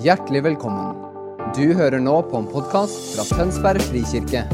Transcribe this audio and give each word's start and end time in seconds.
Hjertelig 0.00 0.40
velkommen. 0.46 0.94
Du 1.52 1.74
hører 1.76 2.00
nå 2.00 2.14
på 2.30 2.38
en 2.38 2.46
podkast 2.48 3.10
fra 3.12 3.24
Tønsberg 3.36 3.82
frikirke. 3.84 4.46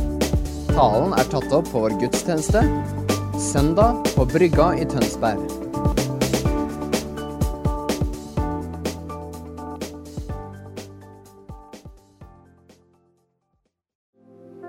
Talen 0.72 1.14
er 1.14 1.29
tatt 1.30 1.54
opp 1.54 1.69
på 1.71 1.84
vår 1.84 1.95
gudstjeneste 2.00 2.64
søndag 3.38 4.01
på 4.17 4.27
Brygga 4.32 4.72
i 4.74 4.88
Tønsberg. 4.90 5.46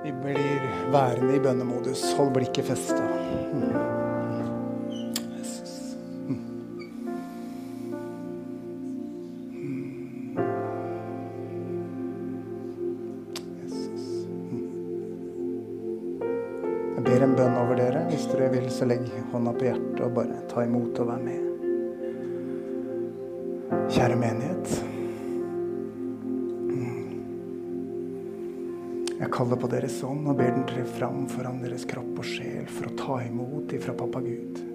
Vi 0.06 0.14
blir 0.22 0.72
værende 0.94 1.40
i 1.40 1.42
bønnemodus. 1.42 2.06
Hold 2.22 2.36
blikket 2.38 2.70
festa. 2.70 3.02
Jesus. 3.02 3.87
Hånda 19.34 19.54
på 19.58 19.68
hjertet 19.68 20.04
og 20.06 20.16
bare 20.18 20.44
ta 20.52 20.64
imot 20.66 21.02
og 21.04 21.10
være 21.12 21.26
med. 21.26 21.44
Kjære 23.92 24.22
menighet. 24.22 24.78
Jeg 29.18 29.34
kaller 29.34 29.58
på 29.60 29.68
deres 29.72 29.98
ånd 30.06 30.28
og 30.30 30.38
ber 30.38 30.54
den 30.54 30.66
tre 30.70 30.84
fram 30.98 31.26
foran 31.32 31.64
deres 31.64 31.86
kropp 31.90 32.22
og 32.22 32.28
sjel 32.28 32.66
for 32.70 32.88
å 32.88 32.98
ta 33.00 33.22
imot 33.26 33.74
ifra 33.76 33.96
pappa 33.98 34.22
Gud 34.24 34.68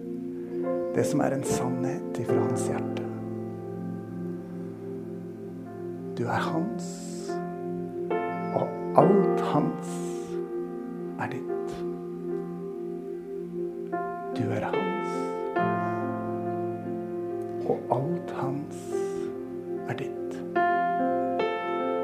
det 0.94 1.04
som 1.08 1.22
er 1.24 1.36
en 1.36 1.44
sannhet 1.44 2.18
ifra 2.20 2.36
hans 2.36 2.66
hjerte. 2.68 3.04
Du 6.18 6.26
er 6.28 6.44
hans, 6.44 6.88
og 8.52 8.98
alt 9.00 9.40
hans 9.54 9.94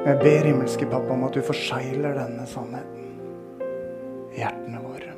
Jeg 0.08 0.16
ber 0.22 0.46
himmelske 0.46 0.86
pappa 0.88 1.12
om 1.12 1.26
at 1.26 1.34
du 1.36 1.42
forsegler 1.44 2.14
denne 2.16 2.46
sannheten 2.48 3.02
i 4.32 4.38
hjertene 4.40 4.78
våre. 4.80 5.10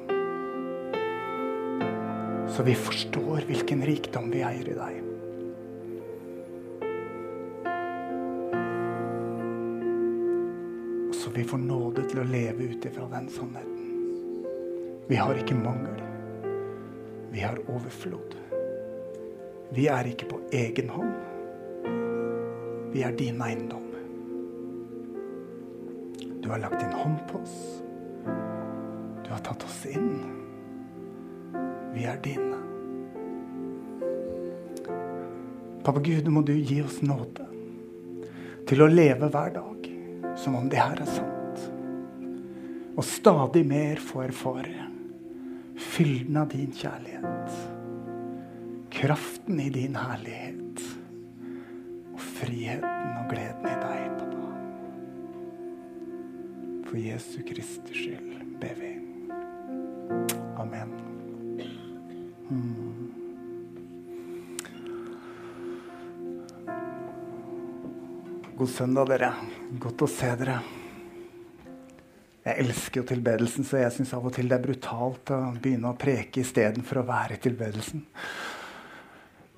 Så 2.51 2.65
vi 2.67 2.75
forstår 2.75 3.45
hvilken 3.47 3.85
rikdom 3.87 4.33
vi 4.33 4.41
eier 4.43 4.67
i 4.67 4.75
deg. 4.75 4.97
Og 11.07 11.15
så 11.21 11.31
vi 11.37 11.45
får 11.53 11.63
nåde 11.63 12.09
til 12.11 12.25
å 12.25 12.27
leve 12.33 12.73
ut 12.73 12.89
ifra 12.91 13.07
den 13.13 13.29
sannheten. 13.31 13.85
Vi 15.07 15.21
har 15.21 15.39
ikke 15.39 15.61
mangel. 15.61 16.03
Vi 17.31 17.45
har 17.47 17.63
overflod. 17.69 18.35
Vi 19.71 19.87
er 19.87 20.11
ikke 20.11 20.33
på 20.35 20.43
egen 20.65 20.91
hånd. 20.97 21.15
Vi 22.91 23.07
er 23.07 23.15
din 23.15 23.39
eiendom. 23.47 23.90
Du 26.51 26.55
har 26.55 26.61
lagt 26.61 26.81
din 26.81 26.93
hånd 26.93 27.19
på 27.33 27.39
oss. 27.39 27.83
Du 29.25 29.31
har 29.31 29.39
tatt 29.39 29.65
oss 29.65 29.87
inn. 29.87 30.17
Vi 31.95 32.03
er 32.11 32.17
dine. 32.25 32.57
Pappa 35.85 36.01
Gud, 36.03 36.27
må 36.27 36.43
du 36.43 36.51
gi 36.57 36.81
oss 36.83 36.97
nåde 37.07 37.47
til 38.67 38.83
å 38.83 38.89
leve 38.91 39.29
hver 39.31 39.55
dag 39.61 39.87
som 40.43 40.57
om 40.59 40.67
det 40.73 40.83
her 40.83 40.99
er 40.99 41.13
sant. 41.13 41.63
Og 42.97 43.07
stadig 43.07 43.63
mer 43.71 44.03
få 44.03 44.25
erfare 44.27 44.89
fylden 45.79 46.41
av 46.43 46.51
din 46.51 46.75
kjærlighet. 46.75 47.61
Kraften 48.99 49.63
i 49.63 49.71
din 49.79 49.95
herlighet. 50.03 50.60
Jesu 57.21 57.43
Kristi 57.45 57.93
skyld 57.93 58.61
ber 58.61 58.77
vi. 58.81 58.91
Amen. 60.57 60.93
Mm. 62.49 63.11
God 68.57 68.73
søndag, 68.73 69.13
dere. 69.13 69.31
Godt 69.85 70.07
å 70.07 70.09
se 70.09 70.33
dere. 70.41 70.57
Jeg 72.47 72.57
elsker 72.65 73.03
jo 73.03 73.07
tilbedelsen, 73.13 73.69
så 73.69 73.83
jeg 73.83 73.99
syns 73.99 74.17
av 74.17 74.25
og 74.25 74.33
til 74.39 74.49
det 74.49 74.57
er 74.57 74.65
brutalt 74.71 75.37
å 75.37 75.45
begynne 75.61 75.93
å 75.93 76.01
preke 76.01 76.41
istedenfor 76.41 77.03
å 77.03 77.07
være 77.13 77.37
i 77.37 77.45
tilbedelsen. 77.45 78.09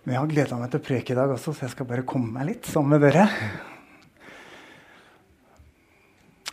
Men 0.02 0.16
jeg 0.16 0.24
har 0.24 0.34
gleda 0.34 0.58
meg 0.58 0.74
til 0.74 0.82
å 0.82 0.88
preke 0.90 1.14
i 1.14 1.22
dag 1.22 1.38
også, 1.38 1.54
så 1.54 1.68
jeg 1.68 1.78
skal 1.78 1.92
bare 1.94 2.10
komme 2.10 2.34
meg 2.40 2.56
litt 2.56 2.74
sammen 2.74 2.98
med 2.98 3.06
dere. 3.06 3.28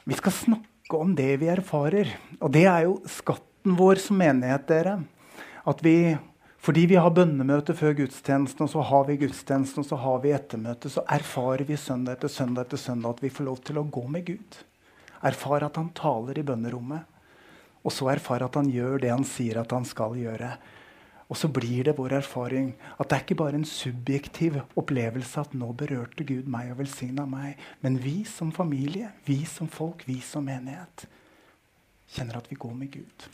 Vi 0.05 0.21
skal 0.21 0.43
snakke 0.45 0.68
om 0.97 1.11
det 1.15 1.37
vi 1.41 1.49
erfarer. 1.51 2.15
Og 2.39 2.51
det 2.55 2.65
er 2.69 2.87
jo 2.87 2.97
skatten 3.09 3.75
vår 3.77 4.01
som 4.01 4.17
menighet, 4.21 4.65
dere. 4.69 4.95
At 5.69 5.83
vi, 5.85 6.15
fordi 6.57 6.85
vi 6.89 6.97
har 6.97 7.13
bønnemøte 7.13 7.75
før 7.77 7.93
gudstjenesten, 7.99 8.65
og 8.65 8.71
så 8.73 8.85
har 8.89 9.05
vi 9.09 9.19
gudstjenesten, 9.21 9.83
og 9.83 9.89
så 9.91 9.99
har 10.01 10.23
vi 10.23 10.33
ettermøte, 10.33 10.89
så 10.89 11.05
erfarer 11.05 11.65
vi 11.67 11.77
søndag 11.77 12.17
etter 12.17 12.33
søndag 12.33 12.65
etter 12.65 12.81
søndag 12.81 13.17
at 13.17 13.23
vi 13.23 13.33
får 13.35 13.49
lov 13.51 13.61
til 13.67 13.81
å 13.81 13.85
gå 13.85 14.05
med 14.09 14.25
Gud. 14.31 14.59
Erfare 15.29 15.67
at 15.69 15.77
han 15.77 15.93
taler 15.97 16.39
i 16.39 16.45
bønnerommet. 16.47 17.05
Og 17.85 17.93
så 17.95 18.09
erfare 18.11 18.47
at 18.49 18.57
han 18.59 18.71
gjør 18.71 18.99
det 19.03 19.11
han 19.13 19.27
sier 19.27 19.61
at 19.61 19.71
han 19.75 19.85
skal 19.87 20.17
gjøre. 20.19 20.53
Og 21.29 21.37
så 21.37 21.49
blir 21.53 21.85
det 21.85 21.93
vår 21.99 22.15
erfaring 22.23 22.71
at 22.97 23.05
det 23.05 23.15
er 23.15 23.23
ikke 23.23 23.37
bare 23.37 23.59
en 23.59 23.67
subjektiv 23.67 24.57
opplevelse 24.79 25.43
at 25.43 25.53
nå 25.53 25.69
berørte 25.77 26.25
Gud 26.25 26.49
meg 26.49 26.71
og 26.73 26.79
velsigna 26.81 27.27
meg. 27.29 27.59
Men 27.85 27.99
vi 28.01 28.23
som 28.25 28.49
familie, 28.51 29.11
vi 29.27 29.43
som 29.45 29.69
folk, 29.69 30.07
vi 30.09 30.17
som 30.25 30.47
menighet 30.49 31.05
kjenner 32.09 32.39
at 32.39 32.49
vi 32.49 32.57
går 32.57 32.73
med 32.73 32.89
Gud. 32.95 33.27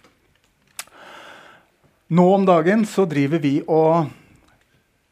Nå 2.11 2.25
om 2.35 2.44
dagen 2.45 2.83
så 2.85 3.06
driver 3.09 3.39
vi 3.41 3.61
og 3.72 4.12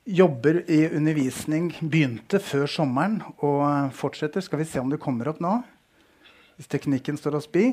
jobber 0.03 0.59
i 0.67 0.81
undervisning. 0.91 1.71
Begynte 1.79 2.41
før 2.44 2.67
sommeren 2.67 3.21
og 3.38 3.94
fortsetter. 3.95 4.44
Skal 4.44 4.59
vi 4.59 4.67
se 4.67 4.83
om 4.83 4.91
det 4.91 5.00
kommer 5.01 5.31
opp 5.31 5.39
nå? 5.44 5.55
Hvis 6.59 6.67
teknikken 6.69 7.15
står 7.17 7.39
oss 7.39 7.47
bi. 7.47 7.71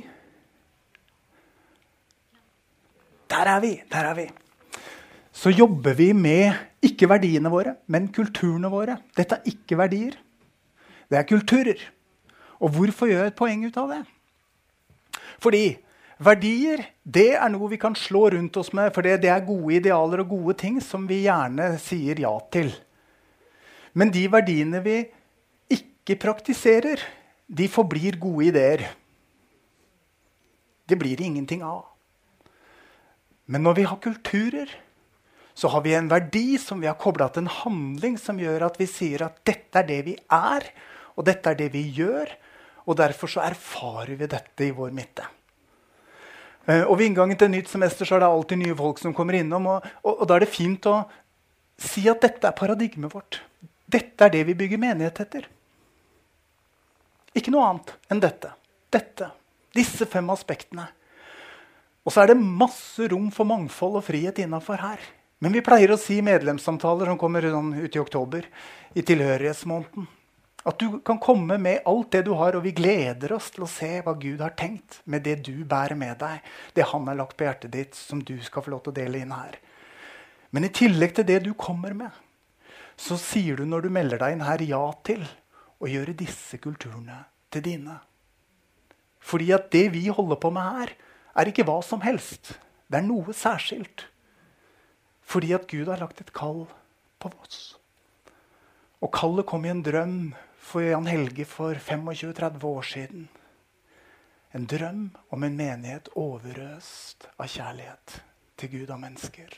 Der 3.31 3.53
er 3.57 3.61
vi! 3.67 3.75
Der 3.91 4.09
er 4.13 4.17
vi. 4.17 4.29
Så 5.41 5.53
jobber 5.55 5.95
vi 5.97 6.11
med 6.13 6.53
ikke 6.85 7.09
verdiene 7.09 7.49
våre, 7.49 7.79
men 7.89 8.11
kulturene 8.13 8.69
våre. 8.69 8.99
Dette 9.17 9.39
er 9.39 9.47
ikke 9.49 9.79
verdier. 9.81 10.19
Det 11.09 11.17
er 11.17 11.29
kulturer. 11.29 11.81
Og 12.61 12.75
hvorfor 12.75 13.09
gjør 13.09 13.23
jeg 13.25 13.33
et 13.33 13.39
poeng 13.39 13.63
ut 13.65 13.79
av 13.81 13.95
det? 13.95 14.01
Fordi 15.41 15.63
verdier 16.21 16.83
det 17.09 17.31
er 17.39 17.49
noe 17.53 17.71
vi 17.73 17.79
kan 17.81 17.97
slå 17.97 18.27
rundt 18.35 18.59
oss 18.61 18.75
med, 18.77 18.93
for 18.93 19.07
det 19.07 19.25
er 19.25 19.47
gode 19.47 19.79
idealer 19.79 20.21
og 20.21 20.35
gode 20.35 20.59
ting 20.61 20.77
som 20.85 21.09
vi 21.09 21.23
gjerne 21.25 21.71
sier 21.81 22.21
ja 22.21 22.35
til. 22.53 22.69
Men 23.97 24.13
de 24.13 24.27
verdiene 24.31 24.85
vi 24.85 24.99
ikke 25.73 26.19
praktiserer, 26.21 27.01
de 27.49 27.71
forblir 27.73 28.21
gode 28.21 28.51
ideer. 28.53 28.85
Det 30.85 31.01
blir 31.01 31.25
ingenting 31.25 31.65
av. 31.65 31.87
Men 33.51 33.65
når 33.65 33.81
vi 33.81 33.89
har 33.89 34.05
kulturer, 34.05 34.69
så 35.61 35.69
har 35.69 35.83
vi 35.85 35.93
en 35.93 36.09
verdi 36.09 36.57
som 36.59 36.81
vi 36.81 36.89
har 36.89 36.97
kobla 36.97 37.27
til 37.29 37.45
en 37.45 37.53
handling 37.53 38.15
som 38.17 38.39
gjør 38.41 38.63
at 38.71 38.79
vi 38.81 38.87
sier 38.89 39.27
at 39.27 39.43
dette 39.45 39.77
er 39.77 39.85
det 39.91 39.99
vi 40.07 40.15
er, 40.33 40.65
og 41.21 41.27
dette 41.29 41.53
er 41.53 41.59
det 41.59 41.67
vi 41.75 41.83
gjør. 41.99 42.33
Og 42.89 42.97
derfor 42.97 43.29
så 43.29 43.43
erfarer 43.45 44.15
vi 44.17 44.29
dette 44.31 44.65
i 44.65 44.73
vår 44.73 44.95
midte. 44.97 45.27
Eh, 46.65 46.81
og 46.81 46.97
Ved 46.97 47.11
inngangen 47.11 47.37
til 47.37 47.53
nytt 47.53 47.69
semester 47.69 48.09
så 48.09 48.17
er 48.17 48.25
det 48.25 48.31
alltid 48.33 48.63
nye 48.63 48.79
folk 48.79 49.03
som 49.03 49.13
kommer 49.15 49.37
innom. 49.37 49.69
Og, 49.75 49.91
og, 50.01 50.15
og 50.23 50.25
da 50.31 50.39
er 50.39 50.47
det 50.47 50.55
fint 50.55 50.89
å 50.89 50.97
si 51.77 52.07
at 52.09 52.25
dette 52.25 52.49
er 52.49 52.57
paradigmet 52.57 53.13
vårt. 53.13 53.43
Dette 53.85 54.25
er 54.25 54.33
det 54.33 54.47
vi 54.49 54.57
bygger 54.57 54.81
menighet 54.81 55.23
etter. 55.27 55.47
Ikke 57.37 57.53
noe 57.53 57.69
annet 57.69 57.95
enn 58.09 58.25
dette. 58.25 58.57
Dette. 58.89 59.29
Disse 59.77 60.09
fem 60.09 60.33
aspektene. 60.33 60.89
Og 62.01 62.17
så 62.17 62.25
er 62.25 62.33
det 62.33 62.41
masse 62.41 63.13
rom 63.13 63.29
for 63.29 63.45
mangfold 63.45 64.01
og 64.01 64.09
frihet 64.09 64.41
innafor 64.41 64.81
her. 64.81 65.11
Men 65.41 65.55
vi 65.57 65.63
pleier 65.65 65.95
å 65.95 65.99
si 66.01 66.19
i 66.21 66.25
medlemssamtaler 66.25 67.09
som 67.09 67.19
kommer 67.21 67.47
ut 67.49 67.97
i 67.97 68.01
oktober, 68.01 68.45
i 68.93 69.05
tilhørighetsmåneden, 69.07 70.09
at 70.69 70.77
du 70.77 70.99
kan 71.01 71.17
komme 71.17 71.57
med 71.57 71.87
alt 71.89 72.11
det 72.13 72.27
du 72.27 72.35
har, 72.37 72.57
og 72.57 72.67
vi 72.67 72.75
gleder 72.77 73.33
oss 73.33 73.49
til 73.55 73.65
å 73.65 73.71
se 73.71 73.89
hva 74.05 74.13
Gud 74.21 74.43
har 74.45 74.53
tenkt 74.59 74.99
med 75.09 75.25
det 75.25 75.39
du 75.47 75.63
bærer 75.65 75.97
med 75.97 76.19
deg, 76.21 76.43
det 76.77 76.85
han 76.91 77.09
har 77.09 77.17
lagt 77.23 77.39
på 77.39 77.47
hjertet 77.49 77.73
ditt, 77.73 77.97
som 77.97 78.21
du 78.21 78.35
skal 78.45 78.67
få 78.67 78.75
lov 78.75 78.83
til 78.85 78.93
å 78.93 78.99
dele 79.01 79.23
inn 79.23 79.33
her. 79.33 79.57
Men 80.53 80.69
i 80.69 80.73
tillegg 80.75 81.17
til 81.17 81.29
det 81.31 81.39
du 81.47 81.55
kommer 81.57 81.97
med, 81.97 82.13
så 83.01 83.17
sier 83.17 83.57
du 83.57 83.65
når 83.65 83.87
du 83.87 83.95
melder 83.97 84.21
deg 84.21 84.37
inn 84.37 84.45
her, 84.45 84.61
ja 84.61 84.83
til 85.09 85.25
å 85.81 85.89
gjøre 85.89 86.19
disse 86.19 86.61
kulturene 86.61 87.23
til 87.49 87.65
dine. 87.65 87.97
Fordi 89.25 89.49
at 89.57 89.73
det 89.73 89.87
vi 89.97 90.11
holder 90.13 90.37
på 90.41 90.53
med 90.53 90.77
her, 90.77 90.97
er 91.41 91.49
ikke 91.49 91.65
hva 91.65 91.81
som 91.87 92.05
helst. 92.05 92.53
Det 92.91 93.01
er 93.01 93.07
noe 93.07 93.33
særskilt. 93.33 94.11
Fordi 95.31 95.53
at 95.55 95.69
Gud 95.71 95.87
har 95.87 96.01
lagt 96.01 96.21
et 96.21 96.33
kall 96.35 96.65
på 97.23 97.31
oss. 97.39 97.77
Og 99.01 99.13
kallet 99.15 99.47
kom 99.47 99.65
i 99.65 99.71
en 99.71 99.85
drøm 99.87 100.17
for 100.59 100.83
Jan 100.83 101.07
Helge 101.07 101.47
for 101.47 101.79
25-30 101.79 102.67
år 102.67 102.89
siden. 102.89 103.29
En 104.55 104.67
drøm 104.67 105.05
om 105.31 105.45
en 105.47 105.57
menighet 105.57 106.11
overøst 106.19 107.29
av 107.39 107.47
kjærlighet 107.47 108.17
til 108.59 108.73
Gud 108.75 108.91
og 108.91 108.99
mennesker. 109.05 109.55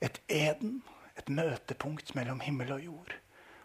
Et 0.00 0.20
Eden, 0.30 0.78
et 1.18 1.28
møtepunkt 1.28 2.14
mellom 2.14 2.40
himmel 2.44 2.70
og 2.76 2.84
jord. 2.84 3.16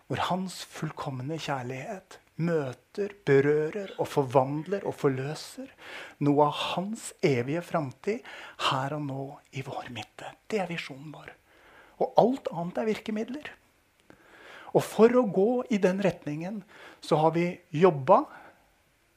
Hvor 0.07 0.25
hans 0.31 0.63
fullkomne 0.65 1.37
kjærlighet 1.37 2.17
møter, 2.39 3.13
berører 3.27 3.93
og 3.99 4.07
forvandler 4.09 4.85
og 4.87 4.95
forløser 4.97 5.69
noe 6.25 6.47
av 6.47 6.59
hans 6.75 7.11
evige 7.25 7.63
framtid 7.65 8.27
her 8.69 8.95
og 8.97 9.05
nå 9.07 9.25
i 9.57 9.63
vår 9.65 9.91
midte. 9.93 10.31
Det 10.47 10.61
er 10.61 10.69
visjonen 10.71 11.11
vår. 11.13 11.33
Og 12.01 12.21
alt 12.21 12.51
annet 12.53 12.81
er 12.81 12.89
virkemidler. 12.89 13.51
Og 14.71 14.83
for 14.85 15.11
å 15.19 15.25
gå 15.27 15.49
i 15.75 15.81
den 15.83 15.99
retningen 16.03 16.61
så 17.03 17.19
har 17.19 17.35
vi 17.35 17.49
jobba 17.75 18.23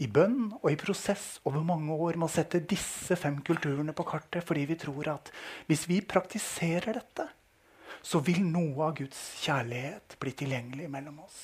i 0.03 0.09
bønn 0.11 0.51
og 0.59 0.67
i 0.73 0.79
prosess 0.79 1.39
over 1.47 1.63
mange 1.63 1.95
år 1.95 2.19
med 2.19 2.27
å 2.27 2.35
sette 2.35 2.65
disse 2.67 3.15
fem 3.17 3.39
kulturene 3.47 3.95
på 3.95 4.07
kartet 4.09 4.43
fordi 4.45 4.67
vi 4.73 4.79
tror 4.81 5.13
at 5.15 5.31
hvis 5.69 5.87
vi 5.87 6.01
praktiserer 6.03 6.99
dette, 6.99 7.29
så 8.05 8.19
vil 8.21 8.43
noe 8.45 8.91
av 8.91 8.99
Guds 8.99 9.21
kjærlighet 9.45 10.19
bli 10.21 10.35
tilgjengelig 10.43 10.91
mellom 10.93 11.23
oss 11.25 11.39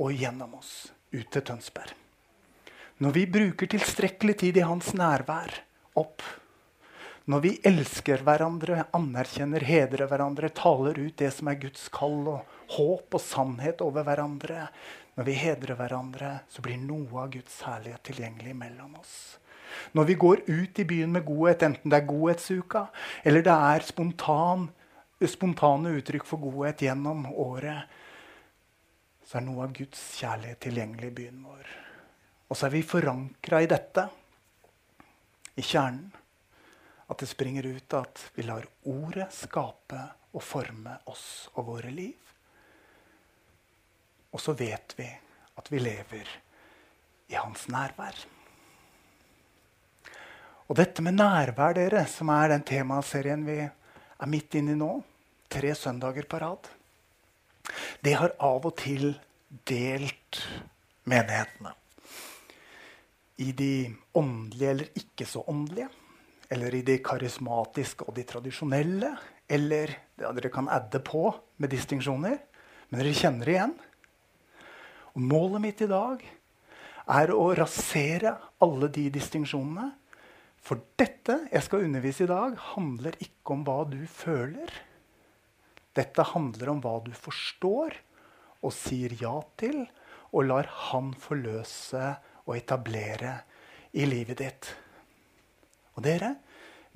og 0.00 0.14
gjennom 0.16 0.54
oss 0.58 0.92
ut 1.12 1.28
til 1.32 1.44
Tønsberg. 1.44 1.96
Når 3.02 3.16
vi 3.16 3.26
bruker 3.26 3.68
tilstrekkelig 3.72 4.36
tid 4.44 4.60
i 4.60 4.64
hans 4.66 4.92
nærvær 4.94 5.54
opp, 5.98 6.22
når 7.30 7.42
vi 7.44 7.52
elsker 7.66 8.22
hverandre, 8.26 8.86
anerkjenner, 8.96 9.62
hedrer 9.62 10.08
hverandre, 10.10 10.50
taler 10.54 10.98
ut 10.98 11.18
det 11.18 11.30
som 11.34 11.50
er 11.50 11.60
Guds 11.62 11.86
kall 11.94 12.26
og 12.32 12.56
håp 12.74 13.14
og 13.14 13.22
sannhet 13.22 13.82
over 13.84 14.06
hverandre, 14.06 14.66
når 15.14 15.28
vi 15.28 15.36
hedrer 15.38 15.78
hverandre, 15.78 16.32
så 16.50 16.64
blir 16.64 16.80
noe 16.82 17.22
av 17.22 17.30
Guds 17.34 17.60
herlighet 17.66 18.02
tilgjengelig 18.08 18.56
mellom 18.58 18.96
oss. 18.98 19.16
Når 19.96 20.08
vi 20.08 20.18
går 20.20 20.42
ut 20.48 20.78
i 20.82 20.86
byen 20.88 21.12
med 21.14 21.24
godhet, 21.26 21.62
enten 21.66 21.92
det 21.92 22.00
er 22.00 22.08
godhetsuka 22.08 22.86
eller 23.24 23.44
det 23.46 23.54
er 23.54 23.86
spontan, 23.86 24.68
spontane 25.22 25.92
uttrykk 26.00 26.26
for 26.26 26.42
godhet 26.42 26.82
gjennom 26.82 27.28
året, 27.30 27.86
så 29.32 29.38
er 29.40 29.46
noe 29.46 29.62
av 29.64 29.70
Guds 29.72 30.00
kjærlighet 30.20 30.58
tilgjengelig 30.60 31.08
i 31.08 31.14
byen 31.16 31.38
vår. 31.40 31.68
Og 32.52 32.58
så 32.58 32.66
er 32.66 32.72
vi 32.74 32.82
forankra 32.84 33.62
i 33.64 33.68
dette, 33.70 34.02
i 35.56 35.64
kjernen. 35.64 36.10
At 37.08 37.22
det 37.22 37.30
springer 37.30 37.64
ut 37.64 37.96
at 37.96 38.20
vi 38.36 38.44
lar 38.44 38.66
ordet 38.92 39.30
skape 39.32 40.02
og 40.36 40.44
forme 40.44 40.98
oss 41.08 41.48
og 41.54 41.64
våre 41.70 41.94
liv. 41.96 42.28
Og 44.36 44.44
så 44.44 44.52
vet 44.52 44.92
vi 45.00 45.08
at 45.08 45.72
vi 45.72 45.80
lever 45.80 46.28
i 47.32 47.40
hans 47.40 47.64
nærvær. 47.72 48.20
Og 50.68 50.76
dette 50.76 51.00
med 51.08 51.16
nærvær, 51.16 51.72
dere, 51.80 52.04
som 52.04 52.28
er 52.36 52.52
den 52.52 52.68
temaserien 52.68 53.48
vi 53.48 53.62
er 53.64 54.28
midt 54.28 54.60
inne 54.60 54.76
i 54.76 54.80
nå, 54.84 54.92
tre 55.48 55.72
søndager 55.76 56.28
på 56.28 56.44
rad, 56.44 56.68
det 58.04 58.16
har 58.18 58.34
av 58.42 58.66
og 58.68 58.76
til 58.80 59.12
delt 59.68 60.40
menighetene. 61.08 61.74
I 63.42 63.50
de 63.56 63.74
åndelige 64.18 64.70
eller 64.70 64.98
ikke 64.98 65.26
så 65.26 65.42
åndelige. 65.50 65.88
Eller 66.52 66.74
i 66.76 66.82
de 66.84 66.98
karismatiske 67.02 68.06
og 68.06 68.14
de 68.16 68.26
tradisjonelle. 68.28 69.14
Eller 69.48 69.94
ja, 70.20 70.30
dere 70.36 70.52
kan 70.52 70.68
adde 70.70 71.00
på 71.04 71.30
med 71.56 71.72
distinksjoner. 71.72 72.36
Men 72.90 73.00
dere 73.00 73.16
kjenner 73.16 73.48
det 73.48 73.56
igjen. 73.56 73.74
Og 75.12 75.26
målet 75.32 75.64
mitt 75.64 75.82
i 75.84 75.90
dag 75.90 76.22
er 77.12 77.32
å 77.34 77.50
rasere 77.56 78.36
alle 78.62 78.88
de 78.92 79.08
distinksjonene. 79.12 79.90
For 80.62 80.78
dette 81.00 81.40
jeg 81.50 81.66
skal 81.66 81.88
undervise 81.88 82.24
i 82.24 82.30
dag, 82.30 82.54
handler 82.76 83.16
ikke 83.18 83.56
om 83.56 83.64
hva 83.66 83.80
du 83.90 83.98
føler. 84.06 84.70
Dette 85.96 86.24
handler 86.32 86.72
om 86.72 86.80
hva 86.84 86.98
du 87.04 87.12
forstår 87.16 87.98
og 88.62 88.72
sier 88.74 89.14
ja 89.20 89.34
til, 89.60 89.84
og 90.32 90.46
lar 90.48 90.68
Han 90.88 91.12
forløse 91.18 92.14
og 92.46 92.56
etablere 92.56 93.42
i 93.92 94.06
livet 94.08 94.40
ditt. 94.40 94.70
Og 95.96 96.06
dere, 96.06 96.34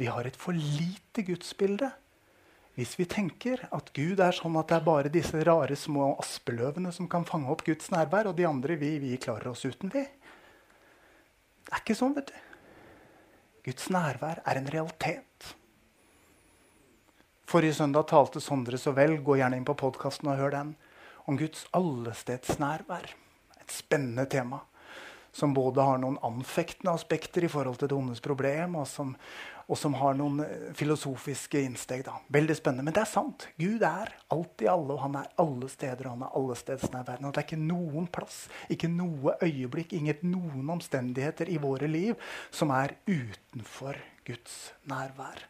vi 0.00 0.08
har 0.08 0.28
et 0.28 0.38
for 0.40 0.56
lite 0.56 1.24
gudsbilde 1.26 1.90
hvis 2.76 2.92
vi 3.00 3.06
tenker 3.08 3.62
at 3.72 3.88
Gud 3.96 4.20
er 4.20 4.36
sånn 4.36 4.56
at 4.60 4.68
det 4.68 4.76
er 4.76 4.84
bare 4.84 5.12
disse 5.12 5.38
rare 5.48 5.76
små 5.80 6.10
aspeløvene 6.20 6.90
som 6.92 7.08
kan 7.08 7.24
fange 7.24 7.48
opp 7.48 7.62
Guds 7.64 7.88
nærvær, 7.88 8.28
og 8.28 8.36
de 8.36 8.44
andre 8.44 8.76
vi, 8.76 8.98
vi 9.00 9.14
klarer 9.16 9.48
oss 9.48 9.64
uten, 9.64 9.88
vi. 9.94 10.02
Det 11.64 11.72
er 11.72 11.80
ikke 11.80 11.96
sånn, 11.96 12.12
vet 12.18 12.28
du. 12.28 12.36
Guds 13.64 13.88
nærvær 13.90 14.42
er 14.44 14.60
en 14.60 14.68
realitet. 14.74 15.25
Forrige 17.56 17.74
søndag 17.74 18.02
talte 18.10 18.40
Sondre 18.44 18.76
så 18.76 18.92
vel. 18.92 19.14
Gå 19.24 19.38
gjerne 19.38 19.56
inn 19.56 19.64
på 19.64 19.72
podkasten 19.80 20.28
og 20.28 20.36
hør 20.36 20.50
den 20.52 20.72
om 21.24 21.38
Guds 21.40 21.62
allestedsnærvær. 21.78 23.06
Et 23.62 23.72
spennende 23.72 24.26
tema 24.28 24.58
som 25.32 25.54
både 25.56 25.86
har 25.86 26.02
noen 26.02 26.18
anfektende 26.26 26.92
aspekter 26.92 27.46
i 27.46 27.48
forhold 27.48 27.78
til 27.80 27.88
det 27.88 27.96
ondes 27.96 28.20
problem, 28.20 28.76
og 28.76 28.84
som, 28.90 29.14
og 29.72 29.80
som 29.80 29.96
har 30.02 30.20
noen 30.20 30.44
eh, 30.44 30.68
filosofiske 30.76 31.64
innsteg. 31.64 32.04
Da. 32.04 32.18
Veldig 32.36 32.58
spennende. 32.60 32.90
Men 32.90 32.98
det 32.98 33.06
er 33.06 33.12
sant. 33.14 33.48
Gud 33.56 33.88
er 33.88 34.12
alltid 34.36 34.68
alle, 34.74 34.92
og 34.92 35.02
han 35.06 35.18
er 35.22 35.32
alle 35.40 35.72
steder. 35.72 36.04
og 36.04 36.18
han 36.18 36.28
er 36.28 36.38
allestedsnærværende. 36.42 37.24
Og 37.24 37.32
det 37.32 37.44
er 37.46 37.48
ikke 37.48 37.62
noen 37.64 38.12
plass, 38.20 38.42
ikke 38.68 38.92
noe 38.92 39.38
øyeblikk, 39.40 39.96
ingen 39.96 40.36
noen 40.36 40.76
omstendigheter 40.76 41.48
i 41.48 41.56
våre 41.64 41.88
liv 41.88 42.20
som 42.52 42.76
er 42.76 42.98
utenfor 43.08 43.96
Guds 44.28 44.74
nærvær. 44.84 45.46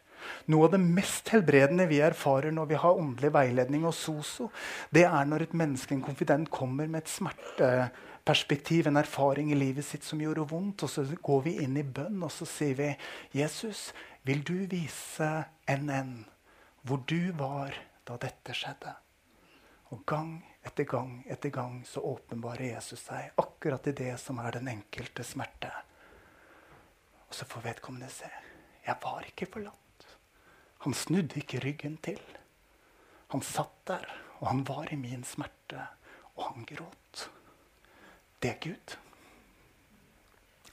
Noe 0.51 0.67
av 0.67 0.75
det 0.75 0.81
mest 0.81 1.29
helbredende 1.33 1.87
vi 1.89 1.99
erfarer 2.03 2.53
når 2.55 2.69
vi 2.71 2.79
har 2.81 2.99
åndelig 2.99 3.31
veiledning 3.35 3.87
og 3.87 3.95
SOSO, 3.95 4.49
det 4.93 5.05
er 5.07 5.25
når 5.29 5.47
et 5.47 5.55
menneske, 5.57 5.95
en 5.95 6.05
konfident, 6.05 6.51
kommer 6.51 6.87
med 6.87 7.03
et 7.03 7.13
smerteperspektiv, 7.13 8.87
en 8.87 9.01
erfaring 9.01 9.51
i 9.51 9.59
livet 9.59 9.85
sitt 9.85 10.07
som 10.07 10.21
gjorde 10.21 10.47
vondt, 10.49 10.85
og 10.87 10.93
så 10.93 11.05
går 11.23 11.43
vi 11.47 11.57
inn 11.63 11.77
i 11.79 11.85
bønn 11.85 12.23
og 12.23 12.31
så 12.33 12.47
sier 12.49 12.75
vi, 12.79 12.91
'Jesus, 13.33 13.93
vil 14.23 14.43
du 14.43 14.65
vise 14.67 15.31
NN 15.67 16.25
hvor 16.83 17.03
du 17.07 17.31
var 17.31 17.75
da 18.07 18.17
dette 18.17 18.55
skjedde?' 18.55 18.95
Og 19.91 20.03
gang 20.05 20.43
etter 20.67 20.83
gang 20.83 21.23
etter 21.31 21.49
gang 21.49 21.79
så 21.87 22.03
åpenbarer 22.03 22.73
Jesus 22.73 23.05
seg 23.07 23.31
akkurat 23.39 23.87
i 23.87 23.95
det 23.95 24.17
som 24.19 24.39
er 24.43 24.57
den 24.57 24.67
enkelte 24.67 25.23
smerte. 25.23 25.71
Og 27.27 27.35
så 27.35 27.47
får 27.47 27.63
vedkommende 27.71 28.09
se. 28.11 28.29
Jeg 28.87 28.95
var 29.03 29.27
ikke 29.27 29.47
forlatt. 29.51 29.86
Han 30.85 30.93
snudde 30.93 31.41
ikke 31.41 31.61
ryggen 31.63 31.97
til. 32.05 32.21
Han 33.33 33.43
satt 33.43 33.75
der, 33.89 34.05
og 34.39 34.47
han 34.51 34.63
var 34.67 34.87
i 34.93 34.99
min 34.99 35.23
smerte, 35.27 35.87
og 36.37 36.51
han 36.51 36.67
gråt. 36.69 37.27
Det 38.41 38.53
er 38.53 38.59
Gud. 38.63 38.97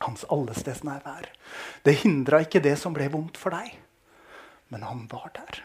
Hans 0.04 0.24
allestedsnærvær. 0.30 1.30
Det 1.84 1.96
hindra 2.02 2.42
ikke 2.44 2.62
det 2.62 2.76
som 2.78 2.94
ble 2.94 3.08
vondt 3.12 3.40
for 3.40 3.54
deg, 3.54 3.72
men 4.68 4.84
han 4.84 5.06
var 5.10 5.30
der. 5.34 5.62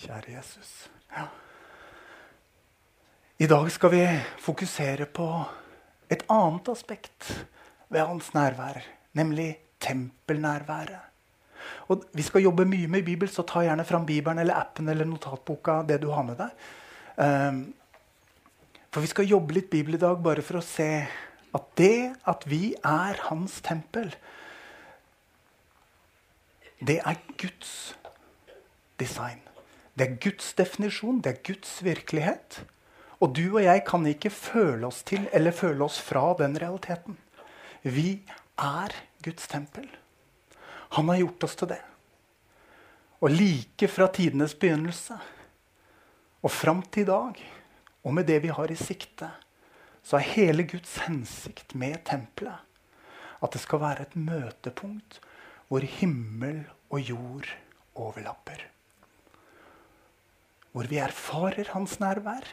Kjære 0.00 0.36
Jesus. 0.36 0.88
Ja. 1.10 1.26
I 3.40 3.48
dag 3.48 3.66
skal 3.72 3.92
vi 3.92 4.04
fokusere 4.40 5.06
på 5.06 5.26
et 6.12 6.22
annet 6.28 6.68
aspekt 6.72 7.28
ved 7.88 8.00
hans 8.04 8.30
nærvær, 8.36 8.80
nemlig 9.16 9.50
tempelnærværet. 9.80 11.06
Og 11.90 12.04
Vi 12.14 12.22
skal 12.22 12.42
jobbe 12.42 12.64
mye 12.64 12.88
med 12.88 13.04
Bibel, 13.04 13.28
så 13.28 13.42
ta 13.42 13.64
gjerne 13.64 13.84
fram 13.84 14.06
Bibelen 14.06 14.38
eller 14.38 14.54
appen 14.54 14.88
eller 14.88 15.04
notatboka. 15.04 15.82
det 15.82 16.00
du 16.02 16.10
har 16.10 16.22
med 16.22 16.36
deg. 16.38 16.50
Um, 17.16 17.74
for 18.90 19.00
vi 19.00 19.06
skal 19.06 19.28
jobbe 19.28 19.54
litt 19.54 19.70
Bibel 19.70 19.94
i 19.94 20.02
dag 20.02 20.22
bare 20.22 20.42
for 20.42 20.58
å 20.58 20.64
se 20.64 21.06
at 21.54 21.66
det 21.76 22.14
at 22.30 22.46
vi 22.46 22.74
er 22.84 23.18
hans 23.28 23.60
tempel, 23.60 24.14
det 26.80 27.00
er 27.04 27.18
Guds 27.36 27.94
design. 28.98 29.40
Det 29.98 30.06
er 30.06 30.18
Guds 30.22 30.54
definisjon, 30.56 31.20
det 31.20 31.34
er 31.34 31.42
Guds 31.44 31.84
virkelighet. 31.84 32.62
Og 33.20 33.34
du 33.36 33.44
og 33.50 33.62
jeg 33.62 33.82
kan 33.84 34.06
ikke 34.06 34.32
føle 34.32 34.86
oss 34.88 35.02
til 35.04 35.26
eller 35.32 35.52
føle 35.52 35.84
oss 35.84 36.00
fra 36.00 36.32
den 36.38 36.56
realiteten. 36.56 37.18
Vi 37.82 38.22
er 38.56 38.94
Guds 39.24 39.48
tempel. 39.48 39.86
Han 40.96 41.08
har 41.08 41.20
gjort 41.22 41.44
oss 41.46 41.56
til 41.60 41.70
det. 41.70 41.80
Og 43.20 43.30
like 43.30 43.88
fra 43.88 44.08
tidenes 44.08 44.54
begynnelse, 44.54 45.18
Og 46.40 46.50
fram 46.50 46.80
til 46.82 47.02
i 47.02 47.04
dag, 47.04 47.40
og 48.02 48.14
med 48.14 48.24
det 48.24 48.38
vi 48.42 48.48
har 48.48 48.70
i 48.72 48.74
sikte, 48.74 49.28
så 50.02 50.16
er 50.16 50.32
hele 50.32 50.64
Guds 50.64 50.94
hensikt 51.04 51.74
med 51.74 51.98
tempelet 52.08 52.64
at 53.40 53.52
det 53.52 53.60
skal 53.60 53.82
være 53.82 54.06
et 54.06 54.16
møtepunkt 54.16 55.20
hvor 55.68 55.84
himmel 55.84 56.64
og 56.90 57.00
jord 57.06 57.48
overlapper. 57.94 58.64
Hvor 60.72 60.88
vi 60.90 60.98
erfarer 61.02 61.70
hans 61.72 61.98
nærvær, 62.00 62.46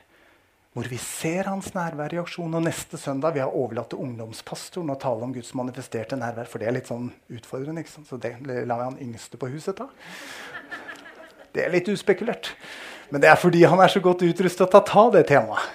hvor 0.77 0.85
vi 0.91 0.97
ser 1.01 1.47
hans 1.49 1.71
nærvær 1.73 2.13
i 2.13 2.19
aksjon. 2.21 2.53
Og 2.53 2.61
neste 2.61 2.99
søndag 3.01 3.33
vi 3.33 3.41
har 3.41 3.55
overlatt 3.57 3.89
til 3.89 4.03
ungdomspastoren 4.03 4.91
å 4.93 4.97
tale 5.01 5.25
om 5.25 5.33
Guds 5.33 5.55
manifesterte 5.57 6.19
nærvær. 6.21 6.45
For 6.51 6.61
det 6.61 6.69
er 6.69 6.75
litt 6.75 6.91
sånn 6.91 7.07
utfordrende, 7.33 7.81
så 7.89 8.19
det 8.21 8.35
lar 8.45 8.83
vi 8.83 8.85
han 8.85 8.99
yngste 9.07 9.41
på 9.41 9.49
huset 9.55 9.79
ta. 9.79 9.89
Det 11.49 11.65
er 11.65 11.73
litt 11.73 11.89
uspekulert. 11.89 12.51
Men 13.09 13.25
det 13.25 13.31
er 13.31 13.41
fordi 13.41 13.65
han 13.65 13.81
er 13.81 13.89
så 13.89 14.03
godt 14.05 14.21
utrustet 14.27 14.69
til 14.69 14.77
å 14.77 14.85
ta 14.85 15.07
det 15.17 15.25
temaet. 15.33 15.65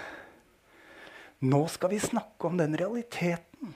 Nå 1.50 1.64
skal 1.66 1.90
vi 1.90 1.98
snakke 1.98 2.46
om 2.46 2.62
den 2.62 2.78
realiteten 2.78 3.74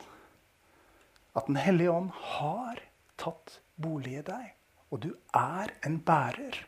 at 1.37 1.51
Den 1.51 1.59
hellige 1.59 1.91
ånd 1.91 2.13
har 2.39 2.79
tatt 3.19 3.59
bolig 3.75 4.21
i 4.21 4.27
deg. 4.31 4.53
Og 4.95 5.03
du 5.03 5.11
er 5.35 5.75
en 5.83 5.99
bærer 5.99 6.63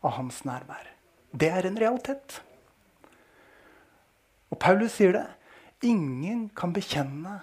av 0.00 0.16
hans 0.16 0.40
nærvær. 0.48 0.88
Det 1.36 1.52
er 1.52 1.68
en 1.68 1.76
realitet. 1.78 2.40
Og 4.50 4.58
Paulus 4.58 4.96
sier 4.98 5.14
det. 5.14 5.26
Ingen 5.86 6.48
kan 6.56 6.74
bekjenne 6.76 7.38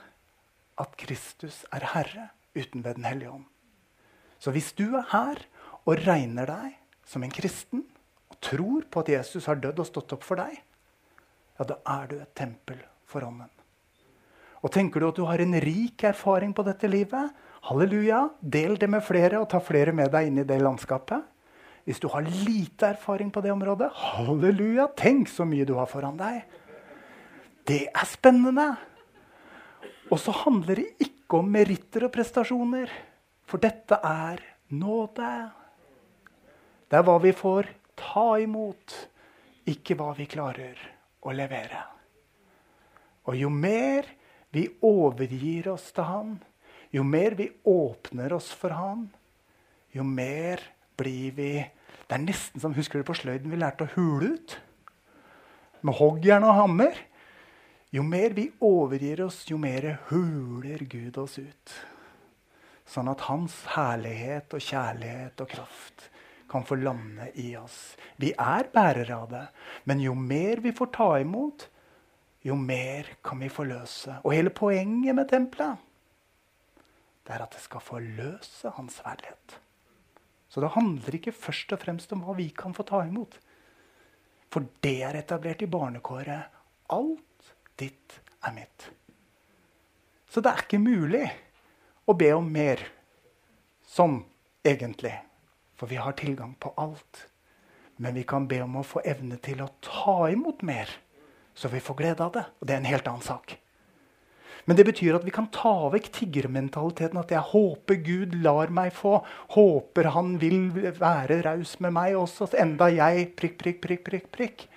at 0.78 0.98
Kristus 1.00 1.64
er 1.74 1.86
Herre 1.94 2.30
uten 2.58 2.84
ved 2.86 3.00
Den 3.00 3.08
hellige 3.08 3.32
ånd. 3.32 3.46
Så 4.38 4.54
hvis 4.54 4.74
du 4.78 4.86
er 4.96 5.08
her 5.12 5.42
og 5.88 6.04
regner 6.06 6.46
deg 6.46 6.76
som 7.08 7.24
en 7.24 7.34
kristen 7.34 7.86
og 8.30 8.38
tror 8.44 8.86
på 8.92 9.02
at 9.02 9.14
Jesus 9.16 9.48
har 9.50 9.58
dødd 9.62 9.80
og 9.82 9.90
stått 9.90 10.14
opp 10.14 10.26
for 10.28 10.38
deg, 10.38 10.54
ja, 11.58 11.66
da 11.66 11.80
er 11.90 12.12
du 12.12 12.20
et 12.20 12.36
tempel 12.38 12.84
for 13.10 13.26
ånden. 13.26 13.50
Og 14.62 14.74
tenker 14.74 15.02
du 15.02 15.08
at 15.10 15.18
du 15.18 15.26
har 15.30 15.42
en 15.42 15.58
rik 15.62 16.04
erfaring 16.06 16.54
på 16.54 16.66
dette 16.66 16.90
livet, 16.90 17.34
halleluja, 17.70 18.28
del 18.42 18.78
det 18.78 18.90
med 18.90 19.06
flere 19.06 19.42
og 19.42 19.50
ta 19.50 19.62
flere 19.64 19.94
med 19.96 20.12
deg 20.14 20.30
inn 20.30 20.42
i 20.42 20.46
det 20.48 20.60
landskapet. 20.62 21.26
Hvis 21.88 22.02
du 22.04 22.10
har 22.12 22.26
lite 22.26 22.90
erfaring 22.92 23.30
på 23.32 23.42
det 23.42 23.54
området, 23.54 23.90
halleluja, 23.96 24.90
tenk 25.00 25.30
så 25.32 25.46
mye 25.48 25.66
du 25.66 25.78
har 25.78 25.88
foran 25.90 26.18
deg. 26.20 26.44
Det 27.68 27.84
er 27.92 28.08
spennende. 28.08 28.70
Og 30.08 30.20
så 30.24 30.32
handler 30.46 30.80
det 30.80 30.88
ikke 31.04 31.42
om 31.42 31.50
meritter 31.52 32.06
og 32.08 32.14
prestasjoner, 32.16 32.92
for 33.48 33.60
dette 33.60 33.98
er 34.00 34.40
nåde. 34.72 35.32
Det 36.88 36.96
er 36.96 37.04
hva 37.04 37.18
vi 37.20 37.34
får 37.36 37.68
ta 38.00 38.28
imot, 38.40 38.96
ikke 39.68 39.98
hva 40.00 40.14
vi 40.16 40.30
klarer 40.32 40.80
å 41.28 41.34
levere. 41.36 41.82
Og 43.28 43.36
jo 43.36 43.52
mer 43.52 44.08
vi 44.56 44.64
overgir 44.88 45.68
oss 45.74 45.90
til 45.92 46.08
Han, 46.08 46.38
jo 46.96 47.04
mer 47.04 47.36
vi 47.36 47.50
åpner 47.68 48.38
oss 48.38 48.48
for 48.56 48.72
Han, 48.72 49.10
jo 49.92 50.08
mer 50.08 50.64
blir 50.98 51.36
vi 51.36 51.52
Det 52.08 52.16
er 52.16 52.24
nesten 52.24 52.62
som 52.64 52.72
husker 52.72 53.02
du 53.02 53.04
på 53.04 53.18
sløyden 53.20 53.52
vi 53.52 53.58
lærte 53.60 53.84
å 53.84 53.92
hule 53.98 54.30
ut? 54.38 54.54
Med 55.84 55.98
hoggjern 56.00 56.46
og 56.48 56.56
hammer. 56.56 56.96
Jo 57.96 58.04
mer 58.04 58.34
vi 58.36 58.50
overgir 58.60 59.22
oss, 59.24 59.46
jo 59.48 59.58
mer 59.58 59.94
huler 60.10 60.84
Gud 60.92 61.18
oss 61.22 61.38
ut. 61.40 61.76
Sånn 62.88 63.08
at 63.12 63.24
Hans 63.28 63.56
herlighet 63.76 64.54
og 64.56 64.64
kjærlighet 64.64 65.44
og 65.44 65.50
kraft 65.52 66.10
kan 66.52 66.64
få 66.68 66.78
lande 66.80 67.30
i 67.40 67.54
oss. 67.60 67.96
Vi 68.20 68.34
er 68.34 68.68
bærere 68.74 69.16
av 69.16 69.28
det, 69.32 69.46
men 69.88 70.04
jo 70.04 70.16
mer 70.16 70.64
vi 70.64 70.72
får 70.76 70.92
ta 70.96 71.10
imot, 71.24 71.68
jo 72.48 72.56
mer 72.60 73.10
kan 73.24 73.40
vi 73.44 73.52
forløse. 73.52 74.20
Og 74.24 74.36
hele 74.36 74.52
poenget 74.56 75.16
med 75.16 75.30
tempelet 75.32 75.84
det 77.28 77.36
er 77.36 77.44
at 77.44 77.52
det 77.52 77.60
skal 77.60 77.84
forløse 77.84 78.72
Hans 78.78 79.02
herlighet. 79.04 79.58
Så 80.48 80.64
det 80.64 80.72
handler 80.78 81.18
ikke 81.18 81.36
først 81.36 81.74
og 81.76 81.82
fremst 81.82 82.14
om 82.16 82.22
hva 82.24 82.38
vi 82.38 82.48
kan 82.56 82.76
få 82.76 82.86
ta 82.88 83.02
imot. 83.04 83.36
For 84.48 84.64
det 84.84 85.02
er 85.04 85.18
etablert 85.20 85.66
i 85.66 85.68
barnekåret. 85.68 86.54
Alt 86.96 87.27
ditt 87.80 88.20
er 88.46 88.56
mitt. 88.56 88.90
Så 90.30 90.44
det 90.44 90.52
er 90.52 90.66
ikke 90.66 90.82
mulig 90.82 91.26
å 92.08 92.16
be 92.18 92.32
om 92.36 92.48
mer 92.52 92.82
sånn 93.88 94.22
egentlig. 94.68 95.16
For 95.78 95.90
vi 95.90 96.00
har 96.02 96.18
tilgang 96.18 96.56
på 96.60 96.74
alt. 96.78 97.28
Men 97.98 98.18
vi 98.18 98.26
kan 98.30 98.48
be 98.50 98.62
om 98.62 98.78
å 98.78 98.86
få 98.86 99.02
evne 99.06 99.40
til 99.42 99.62
å 99.64 99.72
ta 99.82 100.28
imot 100.30 100.62
mer, 100.66 100.90
så 101.58 101.70
vi 101.72 101.82
får 101.82 101.98
glede 101.98 102.26
av 102.26 102.34
det. 102.36 102.44
Og 102.60 102.68
det 102.68 102.76
er 102.76 102.84
en 102.84 102.92
helt 102.92 103.10
annen 103.10 103.26
sak. 103.26 103.56
Men 104.68 104.76
det 104.78 104.84
betyr 104.90 105.16
at 105.16 105.24
vi 105.26 105.32
kan 105.32 105.48
ta 105.54 105.88
vekk 105.94 106.10
tiggermentaliteten. 106.18 107.18
At 107.22 107.32
jeg 107.32 107.50
håper 107.54 108.02
Gud 108.04 108.36
lar 108.44 108.74
meg 108.74 108.92
få. 108.94 109.22
Håper 109.56 110.12
han 110.14 110.36
vil 110.42 110.68
være 111.00 111.40
raus 111.46 111.78
med 111.84 111.96
meg 111.96 112.18
også, 112.20 112.50
enda 112.60 112.90
jeg 112.92 113.32
prikk, 113.40 113.56
prikk, 113.62 113.80
prikk, 113.86 114.04
prikk, 114.10 114.28
prikk. 114.34 114.68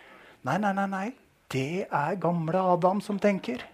Nei, 0.47 0.61
nei, 0.63 0.73
nei. 0.79 0.87
nei. 0.95 1.09
Det 1.51 1.87
er 1.91 2.21
gamle 2.23 2.61
Adam 2.75 3.01
som 3.03 3.19
tenker. 3.19 3.65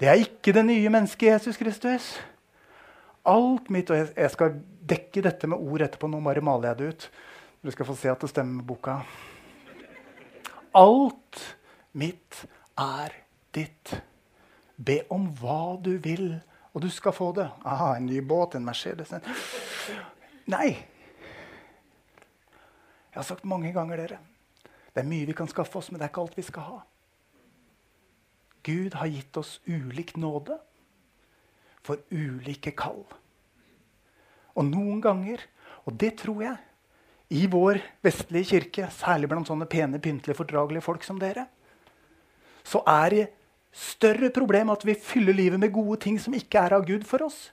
Det 0.00 0.08
er 0.08 0.22
ikke 0.22 0.54
det 0.56 0.64
nye 0.66 0.90
mennesket 0.90 1.28
Jesus 1.28 1.58
Kristus. 1.60 2.06
Alt 3.24 3.68
mitt, 3.72 3.92
og 3.92 4.08
jeg 4.16 4.30
skal 4.32 4.56
dekke 4.84 5.22
dette 5.24 5.48
med 5.48 5.60
ord 5.60 5.84
etterpå. 5.84 6.08
Nå 6.08 6.20
bare 6.24 6.44
maler 6.44 6.72
jeg 6.72 6.80
det 6.80 6.88
ut. 6.88 7.06
Du 7.64 7.70
skal 7.72 7.88
få 7.88 7.96
se 7.96 8.10
at 8.12 8.20
det 8.20 8.32
stemmer 8.32 8.60
med 8.60 8.68
boka. 8.68 8.98
Alt 10.76 11.40
mitt 11.92 12.44
er 12.80 13.14
ditt. 13.54 13.94
Be 14.76 15.02
om 15.14 15.28
hva 15.38 15.76
du 15.80 15.94
vil, 16.02 16.34
og 16.74 16.82
du 16.82 16.90
skal 16.90 17.14
få 17.14 17.30
det. 17.36 17.46
Aha, 17.64 17.94
en 17.96 18.08
ny 18.08 18.18
båt, 18.20 18.56
en 18.56 18.66
Mercedes 18.66 19.14
Nei. 20.50 20.74
Jeg 23.14 23.20
har 23.20 23.24
sagt 23.28 23.46
mange 23.46 23.70
ganger, 23.72 23.96
dere. 24.00 24.18
Det 24.94 25.02
er 25.02 25.10
mye 25.10 25.26
vi 25.26 25.34
kan 25.36 25.50
skaffe 25.50 25.80
oss, 25.80 25.90
men 25.90 25.98
det 25.98 26.06
er 26.06 26.12
ikke 26.12 26.22
alt 26.22 26.38
vi 26.38 26.46
skal 26.46 26.68
ha. 26.68 26.78
Gud 28.64 28.94
har 28.96 29.10
gitt 29.10 29.36
oss 29.36 29.58
ulik 29.66 30.14
nåde 30.16 30.56
for 31.84 32.00
ulike 32.14 32.72
kall. 32.78 33.02
Og 34.54 34.64
noen 34.68 35.02
ganger, 35.04 35.42
og 35.84 35.98
det 36.00 36.14
tror 36.22 36.44
jeg, 36.46 36.56
i 37.34 37.46
vår 37.50 37.80
vestlige 38.04 38.54
kirke, 38.54 38.88
særlig 38.94 39.28
blant 39.32 39.48
sånne 39.50 39.66
pene, 39.68 39.98
pyntelige, 40.00 40.38
fordragelige 40.38 40.84
folk 40.84 41.04
som 41.04 41.18
dere, 41.20 41.48
så 42.64 42.80
er 42.88 43.08
det 43.12 43.24
større 43.74 44.30
problem 44.32 44.70
at 44.72 44.84
vi 44.86 44.94
fyller 44.94 45.36
livet 45.36 45.60
med 45.60 45.74
gode 45.74 45.98
ting 46.04 46.20
som 46.22 46.36
ikke 46.36 46.62
er 46.62 46.76
av 46.78 46.86
Gud 46.86 47.02
for 47.08 47.26
oss, 47.26 47.48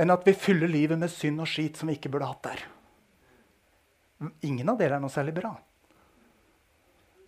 enn 0.00 0.10
at 0.10 0.24
vi 0.26 0.32
fyller 0.32 0.70
livet 0.70 0.98
med 0.98 1.12
synd 1.12 1.42
og 1.44 1.50
skit 1.50 1.76
som 1.78 1.90
vi 1.90 1.98
ikke 1.98 2.10
burde 2.14 2.30
hatt 2.30 2.48
der. 2.48 2.64
Ingen 4.48 4.70
av 4.72 4.80
dere 4.80 4.96
er 4.96 5.02
noe 5.02 5.12
særlig 5.12 5.36
bra. 5.36 5.52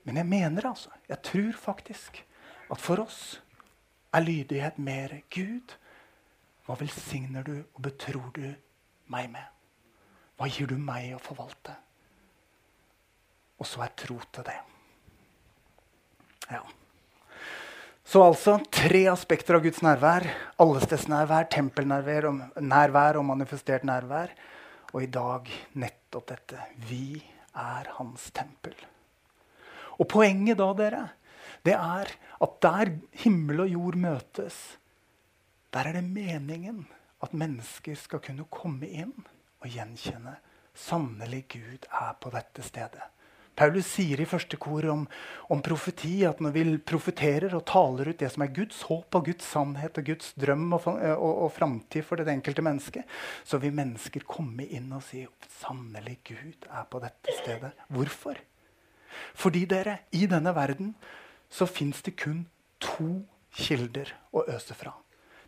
Men 0.04 0.20
jeg 0.20 0.28
mener 0.28 0.68
altså, 0.68 0.92
jeg 1.08 1.22
tror 1.24 1.56
faktisk, 1.56 2.20
at 2.70 2.80
for 2.80 3.00
oss 3.04 3.40
er 4.14 4.24
lydighet 4.24 4.78
mer 4.78 5.18
Gud. 5.32 5.74
Hva 6.64 6.76
velsigner 6.80 7.44
du 7.44 7.56
og 7.60 7.82
betror 7.84 8.30
du 8.36 8.46
meg 9.12 9.32
med? 9.32 9.48
Hva 10.38 10.48
gir 10.50 10.70
du 10.70 10.78
meg 10.80 11.12
å 11.14 11.22
forvalte? 11.22 11.74
Og 13.60 13.68
så 13.68 13.84
er 13.84 13.92
tro 13.96 14.16
til 14.34 14.46
det. 14.48 14.56
Ja. 16.50 16.62
Så 18.04 18.20
altså 18.20 18.58
tre 18.68 19.06
aspekter 19.08 19.56
av 19.56 19.64
Guds 19.64 19.80
nærvær. 19.84 20.26
Allestedsnærvær, 20.60 21.48
tempelnærvær 21.52 22.28
og, 22.28 22.42
og 22.60 23.28
manifestert 23.30 23.86
nærvær. 23.88 24.34
Og 24.92 25.06
i 25.06 25.12
dag 25.12 25.48
nettopp 25.80 26.28
dette. 26.34 26.66
Vi 26.88 27.22
er 27.54 27.88
hans 27.96 28.28
tempel. 28.36 28.76
Og 29.98 30.08
poenget 30.10 30.58
da, 30.60 30.70
dere, 30.78 31.04
det 31.64 31.76
er 31.76 32.10
at 32.44 32.56
der 32.64 32.92
himmel 33.24 33.64
og 33.64 33.72
jord 33.72 34.00
møtes, 34.00 34.58
der 35.74 35.90
er 35.90 35.98
det 35.98 36.04
meningen 36.06 36.84
at 37.24 37.34
mennesker 37.34 37.96
skal 37.98 38.22
kunne 38.22 38.46
komme 38.52 38.88
inn 38.90 39.14
og 39.62 39.70
gjenkjenne 39.70 40.36
sannelig 40.74 41.44
Gud 41.54 41.86
er 41.88 42.14
på 42.20 42.32
dette 42.34 42.64
stedet. 42.66 43.10
Paulus 43.54 43.86
sier 43.86 44.18
i 44.18 44.26
første 44.26 44.58
kor 44.58 44.82
om, 44.90 45.04
om, 45.54 45.60
profeti 45.62 46.24
at 46.26 46.40
når 46.42 46.54
vi 46.56 46.62
profeterer 46.82 47.54
og 47.54 47.62
taler 47.70 48.10
ut 48.10 48.18
det 48.18 48.32
som 48.34 48.42
er 48.42 48.54
Guds 48.54 48.80
håp 48.88 49.14
og 49.14 49.28
Guds 49.28 49.46
sannhet 49.46 50.00
og 50.00 50.08
Guds 50.08 50.32
drøm 50.34 50.64
og, 50.74 50.88
og, 50.90 51.28
og 51.46 51.52
framtid 51.54 52.02
for 52.08 52.18
det 52.18 52.34
enkelte 52.34 52.64
mennesket, 52.66 53.06
så 53.46 53.62
vil 53.62 53.76
mennesker 53.76 54.26
komme 54.26 54.66
inn 54.66 54.90
og 54.96 55.06
si 55.06 55.22
sannelig 55.60 56.18
Gud 56.32 56.66
er 56.66 56.90
på 56.90 57.02
dette 57.04 57.38
stedet. 57.38 57.70
Hvorfor? 57.94 58.42
Fordi 59.34 59.64
dere, 59.70 59.98
i 60.12 60.26
denne 60.30 60.54
verden 60.56 60.94
så 61.50 61.66
fins 61.66 62.02
det 62.02 62.16
kun 62.18 62.44
to 62.82 63.22
kilder 63.54 64.10
å 64.34 64.44
øse 64.50 64.74
fra. 64.76 64.92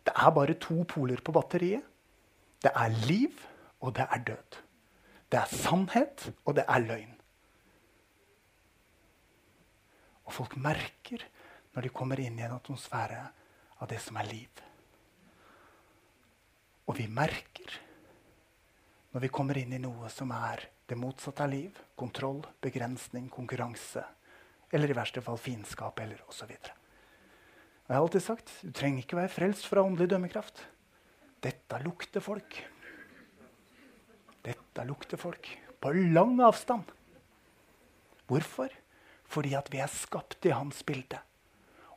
Det 0.05 0.13
er 0.15 0.31
bare 0.31 0.55
to 0.61 0.83
poler 0.87 1.21
på 1.21 1.33
batteriet. 1.35 1.83
Det 2.63 2.71
er 2.71 2.95
liv, 3.07 3.33
og 3.83 3.93
det 3.97 4.07
er 4.07 4.23
død. 4.31 4.59
Det 5.31 5.39
er 5.39 5.51
sannhet, 5.51 6.29
og 6.45 6.55
det 6.55 6.63
er 6.67 6.85
løgn. 6.85 7.17
Og 10.27 10.33
folk 10.33 10.55
merker 10.59 11.23
når 11.75 11.87
de 11.87 11.91
kommer 11.93 12.19
inn 12.19 12.39
i 12.39 12.45
en 12.47 12.55
atmosfære 12.55 13.19
av 13.77 13.89
det 13.91 13.99
som 14.03 14.17
er 14.19 14.31
liv. 14.31 14.63
Og 16.87 16.95
vi 16.97 17.07
merker 17.11 17.75
når 19.11 19.23
vi 19.23 19.33
kommer 19.33 19.59
inn 19.59 19.75
i 19.75 19.81
noe 19.83 20.09
som 20.11 20.31
er 20.35 20.63
det 20.87 20.95
motsatte 20.95 21.43
av 21.43 21.51
liv. 21.51 21.77
Kontroll, 21.99 22.41
begrensning, 22.63 23.27
konkurranse. 23.29 24.03
Eller 24.71 24.91
i 24.91 24.97
verste 24.97 25.23
fall 25.23 25.39
fiendskap 25.39 25.99
eller 26.03 26.23
osv. 26.27 26.51
Jeg 27.87 27.95
har 27.95 28.01
alltid 28.01 28.23
sagt 28.23 28.51
du 28.63 28.73
trenger 28.75 29.03
ikke 29.03 29.19
være 29.19 29.31
frelst 29.31 29.67
fra 29.67 29.83
åndelig 29.83 30.09
dømmekraft. 30.11 30.63
Dette 31.43 31.79
lukter 31.83 32.23
folk. 32.23 32.57
Dette 34.43 34.87
lukter 34.87 35.19
folk. 35.19 35.49
På 35.79 35.93
lang 35.93 36.39
avstand. 36.43 36.89
Hvorfor? 38.27 38.71
Fordi 39.27 39.53
at 39.59 39.71
vi 39.71 39.79
er 39.83 39.91
skapt 39.91 40.47
i 40.47 40.55
hans 40.55 40.81
bilde. 40.87 41.19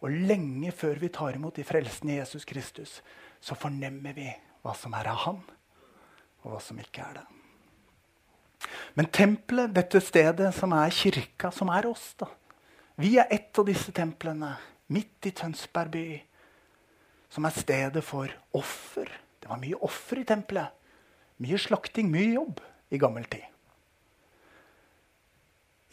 Og 0.01 0.11
lenge 0.11 0.73
før 0.73 1.01
vi 1.03 1.11
tar 1.13 1.37
imot 1.37 1.59
de 1.59 1.67
frelsende 1.67 2.17
Jesus 2.17 2.47
Kristus, 2.49 3.01
så 3.41 3.57
fornemmer 3.59 4.17
vi 4.17 4.31
hva 4.65 4.73
som 4.77 4.95
er 4.97 5.11
av 5.13 5.21
han, 5.27 5.43
og 6.43 6.55
hva 6.55 6.63
som 6.65 6.81
ikke 6.81 7.05
er 7.05 7.21
det. 7.21 7.40
Men 8.95 9.09
tempelet, 9.15 9.73
dette 9.75 10.01
stedet 10.05 10.51
som 10.57 10.75
er 10.77 10.93
kirka, 10.95 11.51
som 11.55 11.71
er 11.73 11.89
oss 11.89 12.13
da. 12.21 12.29
Vi 13.01 13.15
er 13.21 13.31
ett 13.33 13.57
av 13.59 13.69
disse 13.69 13.93
templene 13.97 14.53
midt 14.93 15.31
i 15.31 15.33
Tønsberg 15.37 15.93
by, 15.95 16.05
som 17.31 17.47
er 17.47 17.55
stedet 17.57 18.03
for 18.05 18.33
offer. 18.59 19.09
Det 19.41 19.49
var 19.49 19.61
mye 19.63 19.79
offer 19.87 20.21
i 20.21 20.27
tempelet. 20.29 20.75
Mye 21.41 21.61
slakting, 21.63 22.11
mye 22.13 22.35
jobb 22.35 22.61
i 22.93 23.01
gammel 23.01 23.25
tid. 23.31 23.47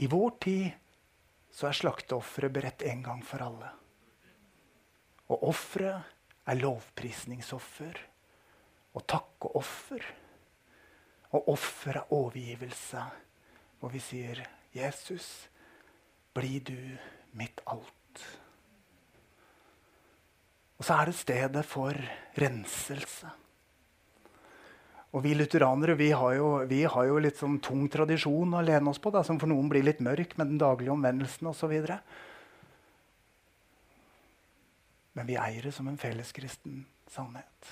I 0.03 0.09
vår 0.11 0.33
tid 0.43 0.67
så 1.53 1.69
er 1.69 1.77
slakteofferet 1.77 2.53
beredt 2.53 2.83
en 2.85 2.99
gang 3.05 3.23
for 3.25 3.41
alle. 3.41 3.69
Og 5.31 5.47
offeret 5.49 6.13
er 6.47 6.59
lovprisningsoffer 6.59 8.01
og 8.97 9.05
takkeoffer. 9.09 10.03
Og 11.35 11.49
offer 11.51 11.99
av 11.99 12.13
overgivelse, 12.15 13.01
hvor 13.79 13.91
vi 13.91 13.99
sier, 13.99 14.45
'Jesus, 14.73 15.49
bli 16.33 16.59
du 16.59 16.97
mitt 17.33 17.61
alt'. 17.65 18.23
Og 20.77 20.85
så 20.85 21.01
er 21.01 21.05
det 21.05 21.15
stedet 21.15 21.65
for 21.65 21.93
renselse. 22.37 23.29
Og 25.11 25.23
Vi 25.23 25.33
lutheranere 25.33 25.95
vi 25.97 26.11
har, 26.11 26.33
jo, 26.33 26.65
vi 26.67 26.83
har 26.83 27.05
jo 27.07 27.17
litt 27.17 27.39
sånn 27.39 27.59
tung 27.63 27.87
tradisjon 27.89 28.53
å 28.53 28.61
lene 28.61 28.91
oss 28.91 28.99
på, 28.99 29.09
da, 29.09 29.23
som 29.23 29.39
for 29.39 29.47
noen 29.47 29.69
blir 29.71 29.85
litt 29.85 29.99
mørk 30.03 30.35
med 30.37 30.51
den 30.51 30.59
daglige 30.61 30.91
omvendelsen 30.91 31.47
osv. 31.47 31.73
Men 35.17 35.25
vi 35.25 35.39
eier 35.39 35.63
det 35.63 35.71
som 35.73 35.87
en 35.87 35.97
felleskristen 35.97 36.83
sannhet. 37.09 37.71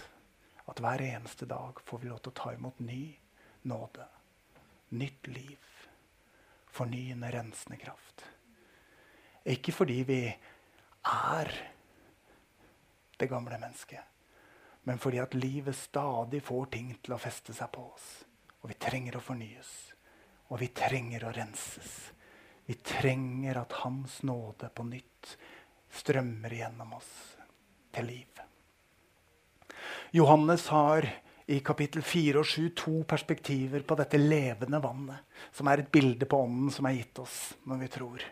At 0.65 0.81
hver 0.81 1.03
eneste 1.05 1.45
dag 1.45 1.83
får 1.85 2.01
vi 2.01 2.09
lov 2.09 2.24
til 2.24 2.33
å 2.33 2.39
ta 2.39 2.55
imot 2.55 2.79
ny 2.81 3.03
nåde, 3.65 4.05
nytt 4.89 5.27
liv, 5.27 5.60
fornyende, 6.72 7.31
rensende 7.31 7.77
kraft. 7.81 8.25
Ikke 9.45 9.74
fordi 9.74 10.01
vi 10.07 10.19
er 10.29 11.51
det 13.17 13.29
gamle 13.31 13.57
mennesket, 13.62 14.01
men 14.86 15.01
fordi 15.01 15.22
at 15.22 15.38
livet 15.38 15.77
stadig 15.77 16.43
får 16.45 16.72
ting 16.77 16.91
til 17.01 17.15
å 17.15 17.22
feste 17.22 17.53
seg 17.57 17.72
på 17.74 17.86
oss. 17.89 18.10
Og 18.62 18.69
vi 18.69 18.77
trenger 18.81 19.17
å 19.17 19.24
fornyes. 19.24 19.72
Og 20.50 20.60
vi 20.62 20.69
trenger 20.74 21.25
å 21.25 21.34
renses. 21.34 21.93
Vi 22.65 22.74
trenger 22.81 23.60
at 23.62 23.74
Hans 23.81 24.19
nåde 24.25 24.70
på 24.74 24.85
nytt 24.90 25.35
strømmer 25.94 26.53
gjennom 26.53 26.96
oss 26.98 27.11
til 27.94 28.09
liv. 28.09 28.42
Johannes 30.13 30.68
har 30.74 31.07
i 31.46 31.60
kapittel 31.62 32.01
4 32.01 32.42
og 32.42 32.48
7 32.50 32.70
to 32.77 32.94
perspektiver 33.08 33.84
på 33.86 33.98
dette 34.00 34.18
levende 34.18 34.79
vannet, 34.81 35.25
som 35.53 35.68
er 35.70 35.84
et 35.84 35.92
bilde 35.94 36.25
på 36.25 36.40
ånden 36.42 36.72
som 36.74 36.88
er 36.90 36.98
gitt 36.98 37.22
oss 37.22 37.38
når 37.70 37.81
vi 37.84 37.90
tror. 37.94 38.25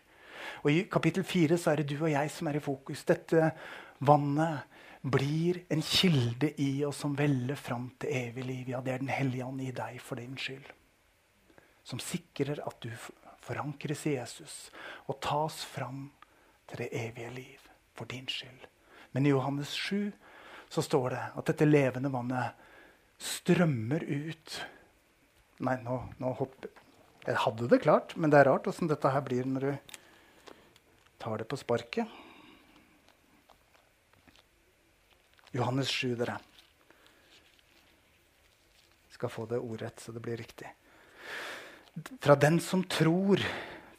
Og 0.63 0.69
I 0.71 0.85
kapittel 0.91 1.25
4 1.27 1.59
så 1.61 1.71
er 1.71 1.81
det 1.81 1.91
du 1.91 1.99
og 1.99 2.11
jeg 2.11 2.31
som 2.33 2.49
er 2.49 2.57
i 2.57 2.63
fokus. 2.63 3.03
Dette 3.05 3.51
vannet 4.03 4.79
blir 5.03 5.59
en 5.73 5.83
kilde 5.83 6.53
i 6.63 6.85
oss 6.87 7.03
som 7.03 7.13
veller 7.17 7.59
fram 7.59 7.89
til 7.99 8.15
evig 8.17 8.47
liv. 8.47 8.71
Ja, 8.71 8.81
det 8.81 8.93
er 8.93 9.03
Den 9.03 9.13
hellige 9.13 9.45
ånd 9.45 9.61
i 9.61 9.71
deg 9.75 9.99
for 10.01 10.15
din 10.15 10.37
skyld. 10.39 10.65
Som 11.83 11.99
sikrer 11.99 12.63
at 12.65 12.79
du 12.81 12.89
forankres 13.43 14.05
i 14.07 14.15
Jesus 14.15 14.71
og 15.11 15.19
tas 15.21 15.63
fram 15.67 16.07
til 16.71 16.85
det 16.85 16.89
evige 16.95 17.29
liv 17.35 17.69
for 17.93 18.09
din 18.09 18.27
skyld. 18.27 18.67
Men 19.11 19.25
i 19.27 19.35
Johannes 19.35 19.75
7 19.75 20.11
så 20.69 20.81
står 20.81 21.09
det 21.09 21.23
at 21.37 21.49
dette 21.51 21.67
levende 21.67 22.09
vannet 22.09 22.62
strømmer 23.21 24.03
ut 24.03 24.61
Nei, 25.63 25.77
nå, 25.85 25.95
nå 26.19 26.31
hopper 26.35 26.71
Jeg 27.23 27.39
hadde 27.39 27.69
det 27.71 27.83
klart, 27.85 28.15
men 28.19 28.33
det 28.33 28.41
er 28.41 28.49
rart 28.49 28.65
åssen 28.67 28.89
dette 28.89 29.11
her 29.13 29.23
blir 29.23 29.47
når 29.47 29.67
du 29.67 29.93
tar 31.23 31.39
det 31.39 31.47
på 31.47 31.55
sparket. 31.55 32.09
Johannes 35.55 35.87
7, 35.87 36.17
dere. 36.19 36.35
Skal 39.13 39.31
få 39.31 39.45
det 39.47 39.61
ordrett, 39.63 40.03
så 40.03 40.11
det 40.11 40.23
blir 40.25 40.41
riktig. 40.41 40.67
Fra 42.19 42.35
den 42.35 42.59
som 42.59 42.83
tror, 42.89 43.39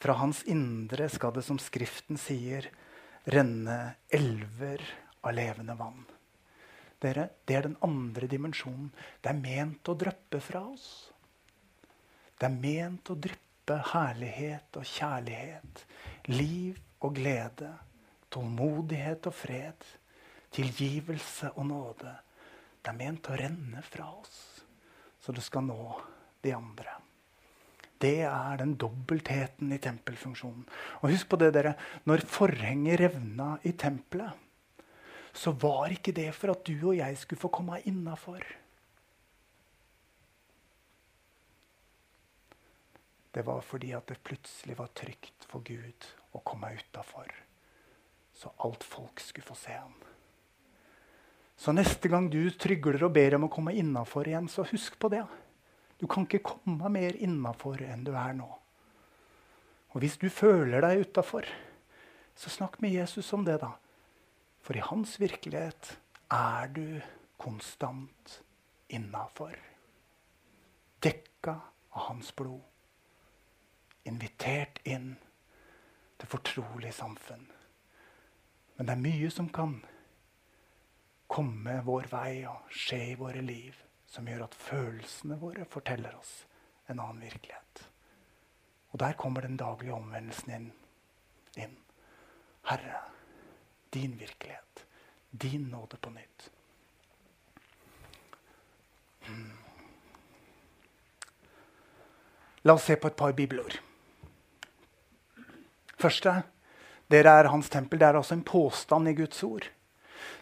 fra 0.02 0.18
hans 0.20 0.42
indre 0.50 1.08
skal 1.08 1.32
det, 1.32 1.46
som 1.46 1.60
Skriften 1.62 2.20
sier, 2.20 2.68
renne 3.24 3.78
elver 4.12 4.82
av 5.24 5.32
levende 5.38 5.78
vann. 5.78 6.02
Dere, 7.04 7.28
det 7.44 7.56
er 7.58 7.68
den 7.68 7.76
andre 7.84 8.28
dimensjonen. 8.30 8.88
Det 9.20 9.32
er 9.32 9.40
ment 9.40 9.90
å 9.92 9.96
dryppe 9.98 10.40
fra 10.40 10.64
oss. 10.70 10.88
Det 12.38 12.48
er 12.48 12.56
ment 12.56 13.10
å 13.12 13.16
dryppe 13.16 13.76
herlighet 13.92 14.76
og 14.80 14.88
kjærlighet, 14.88 15.84
liv 16.32 16.80
og 17.04 17.14
glede, 17.16 17.70
tålmodighet 18.32 19.28
og 19.30 19.36
fred, 19.36 19.86
tilgivelse 20.54 21.52
og 21.54 21.68
nåde. 21.70 22.12
Det 22.84 22.92
er 22.92 23.00
ment 23.00 23.30
å 23.30 23.38
renne 23.38 23.82
fra 23.86 24.10
oss, 24.18 24.38
så 25.20 25.32
det 25.32 25.44
skal 25.44 25.64
nå 25.68 25.80
de 26.44 26.52
andre. 26.52 26.98
Det 28.00 28.18
er 28.28 28.58
den 28.60 28.74
dobbeltheten 28.76 29.70
i 29.72 29.80
tempelfunksjonen. 29.80 30.64
Og 31.00 31.12
husk 31.14 31.30
på 31.30 31.38
det, 31.40 31.54
dere. 31.56 31.72
Når 32.04 32.26
forhenget 32.28 33.00
revna 33.00 33.54
i 33.64 33.72
tempelet, 33.80 34.43
så 35.34 35.52
var 35.58 35.90
ikke 35.90 36.14
det 36.14 36.30
for 36.36 36.54
at 36.54 36.62
du 36.66 36.76
og 36.90 36.96
jeg 36.96 37.18
skulle 37.18 37.42
få 37.42 37.50
komme 37.52 37.80
innafor. 37.90 38.44
Det 43.34 43.42
var 43.42 43.64
fordi 43.66 43.90
at 43.96 44.06
det 44.06 44.22
plutselig 44.22 44.76
var 44.78 44.92
trygt 44.94 45.46
for 45.50 45.64
Gud 45.66 46.06
å 46.38 46.42
komme 46.46 46.70
utafor. 46.78 47.32
Så 48.34 48.52
alt 48.62 48.86
folk 48.86 49.22
skulle 49.22 49.46
få 49.46 49.56
se 49.58 49.74
ham. 49.74 49.96
Så 51.56 51.74
neste 51.74 52.10
gang 52.10 52.28
du 52.30 52.50
trygler 52.50 53.02
og 53.06 53.14
ber 53.14 53.34
om 53.34 53.48
å 53.48 53.50
komme 53.50 53.74
innafor 53.78 54.30
igjen, 54.30 54.46
så 54.50 54.66
husk 54.70 54.98
på 55.02 55.10
det. 55.10 55.24
Du 55.98 56.06
kan 56.10 56.26
ikke 56.26 56.42
komme 56.46 56.90
mer 56.90 57.18
innafor 57.18 57.82
enn 57.82 58.06
du 58.06 58.12
er 58.14 58.34
nå. 58.38 58.48
Og 59.94 60.02
hvis 60.02 60.18
du 60.18 60.26
føler 60.30 60.82
deg 60.82 61.06
utafor, 61.06 61.46
så 62.34 62.50
snakk 62.50 62.80
med 62.82 62.94
Jesus 62.94 63.30
om 63.34 63.44
det, 63.46 63.60
da. 63.62 63.74
For 64.64 64.76
i 64.76 64.80
hans 64.80 65.18
virkelighet 65.20 65.90
er 66.32 66.70
du 66.72 67.00
konstant 67.36 68.38
innafor. 68.88 69.58
Dekka 71.04 71.58
av 71.92 72.06
hans 72.08 72.32
blod. 72.36 72.62
Invitert 74.08 74.80
inn 74.88 75.14
til 76.20 76.32
fortrolig 76.32 76.94
samfunn. 76.96 77.44
Men 78.76 78.88
det 78.88 78.96
er 78.96 79.04
mye 79.04 79.30
som 79.32 79.52
kan 79.52 79.76
komme 81.30 81.78
vår 81.84 82.08
vei 82.12 82.44
og 82.48 82.72
skje 82.72 83.00
i 83.12 83.16
våre 83.20 83.44
liv, 83.44 83.76
som 84.08 84.28
gjør 84.28 84.46
at 84.46 84.56
følelsene 84.56 85.38
våre 85.40 85.68
forteller 85.68 86.16
oss 86.16 86.44
en 86.88 87.00
annen 87.00 87.20
virkelighet. 87.20 87.84
Og 88.94 89.00
der 89.02 89.16
kommer 89.18 89.44
den 89.44 89.58
daglige 89.60 89.96
omvendelsen 89.96 90.56
inn. 90.56 90.70
inn. 91.58 91.76
Herre, 92.64 93.00
din 93.94 94.16
virkelighet. 94.18 94.84
Din 95.30 95.68
nåde 95.72 95.96
på 95.96 96.10
nytt. 96.10 96.50
Hmm. 99.24 99.52
La 102.62 102.74
oss 102.74 102.84
se 102.84 102.96
på 102.96 103.08
et 103.08 103.16
par 103.16 103.32
bibelord. 103.36 103.78
Første 106.00 106.42
dere 107.12 107.32
er 107.38 107.50
hans 107.52 107.68
tempel. 107.70 108.00
Det 108.00 108.08
er 108.08 108.18
altså 108.18 108.36
en 108.36 108.46
påstand 108.46 109.08
i 109.08 109.16
Guds 109.18 109.42
ord. 109.46 109.66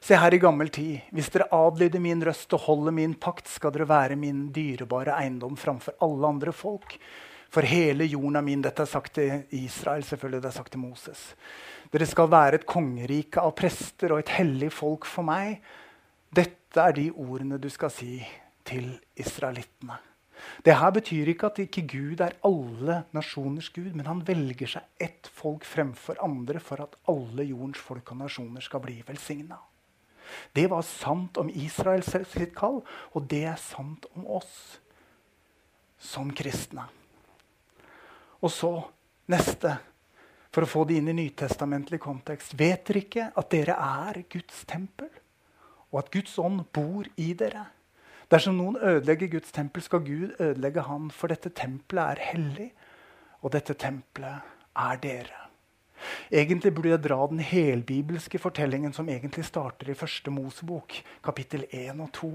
Se 0.03 0.19
her 0.19 0.35
i 0.35 0.41
gammel 0.43 0.71
tid, 0.71 1.03
hvis 1.15 1.31
dere 1.35 1.49
adlyder 1.55 2.03
min 2.03 2.23
røst 2.27 2.55
og 2.55 2.65
holder 2.67 2.95
min 2.95 3.15
pakt, 3.19 3.51
skal 3.51 3.75
dere 3.75 3.89
være 3.91 4.19
min 4.19 4.49
dyrebare 4.55 5.17
eiendom 5.19 5.59
framfor 5.59 5.99
alle 6.03 6.31
andre 6.31 6.55
folk. 6.55 6.97
For 7.53 7.69
hele 7.69 8.07
jorden 8.09 8.39
er 8.41 8.45
min. 8.47 8.63
Dette 8.65 8.87
er 8.87 8.89
sagt 8.89 9.15
til 9.19 9.43
Israel, 9.59 10.05
selvfølgelig. 10.09 10.43
Det 10.43 10.49
er 10.49 10.57
sagt 10.57 10.73
til 10.73 10.81
Moses. 10.81 11.25
Dere 11.93 12.07
skal 12.09 12.31
være 12.33 12.61
et 12.61 12.69
kongerike 12.69 13.43
av 13.43 13.53
prester 13.59 14.15
og 14.15 14.23
et 14.23 14.33
hellig 14.39 14.71
folk 14.73 15.05
for 15.09 15.27
meg. 15.29 15.59
Dette 16.33 16.81
er 16.81 16.97
de 16.97 17.11
ordene 17.13 17.61
du 17.61 17.69
skal 17.69 17.93
si 17.93 18.23
til 18.65 18.95
israelittene. 19.21 19.99
Det 20.65 20.75
her 20.75 20.91
betyr 20.91 21.29
ikke 21.31 21.51
at 21.53 21.61
ikke 21.63 21.85
Gud 21.87 22.23
er 22.25 22.39
alle 22.47 23.03
nasjoners 23.15 23.69
Gud, 23.75 23.93
men 23.95 24.09
han 24.09 24.25
velger 24.27 24.73
seg 24.75 25.05
ett 25.05 25.29
folk 25.31 25.67
fremfor 25.69 26.19
andre 26.25 26.59
for 26.59 26.83
at 26.83 26.97
alle 27.11 27.47
jordens 27.47 27.79
folk 27.79 28.11
og 28.15 28.23
nasjoner 28.25 28.65
skal 28.65 28.83
bli 28.83 28.97
velsigna. 29.07 29.61
Det 30.57 30.65
var 30.71 30.83
sant 30.89 31.37
om 31.39 31.53
Israels 31.53 32.11
sitt 32.33 32.57
kall, 32.57 32.81
og 33.13 33.29
det 33.31 33.45
er 33.53 33.61
sant 33.61 34.09
om 34.17 34.27
oss 34.41 34.81
som 36.01 36.33
kristne. 36.35 36.89
Og 38.43 38.51
så 38.51 38.73
neste, 39.31 39.77
for 40.53 40.67
å 40.67 40.69
få 40.69 40.85
det 40.89 40.99
inn 40.99 41.11
i 41.13 41.17
nytestamentlig 41.17 42.01
kontekst. 42.03 42.57
Vet 42.59 42.85
dere 42.89 43.05
ikke 43.05 43.29
at 43.39 43.53
dere 43.55 43.77
er 43.79 44.25
Guds 44.33 44.65
tempel, 44.69 45.11
og 45.93 46.03
at 46.03 46.11
Guds 46.13 46.35
ånd 46.43 46.65
bor 46.75 47.09
i 47.21 47.33
dere? 47.39 47.69
Dersom 48.33 48.57
noen 48.57 48.79
ødelegger 48.81 49.31
Guds 49.35 49.53
tempel, 49.53 49.85
skal 49.85 50.05
Gud 50.07 50.35
ødelegge 50.41 50.87
han, 50.89 51.11
for 51.13 51.33
dette 51.33 51.53
tempelet 51.55 52.17
er 52.17 52.27
hellig, 52.33 52.69
og 53.43 53.53
dette 53.55 53.77
tempelet 53.79 54.53
er 54.79 55.01
dere. 55.03 55.43
Egentlig 56.33 56.73
burde 56.75 56.91
jeg 56.95 57.03
dra 57.05 57.19
den 57.31 57.43
helbibelske 57.45 58.41
fortellingen 58.43 58.95
som 58.97 59.09
egentlig 59.13 59.45
starter 59.47 59.93
i 59.93 59.99
første 59.99 60.33
Mosebok, 60.35 60.97
kapittel 61.23 61.67
1 61.71 62.01
og 62.01 62.11
2, 62.17 62.31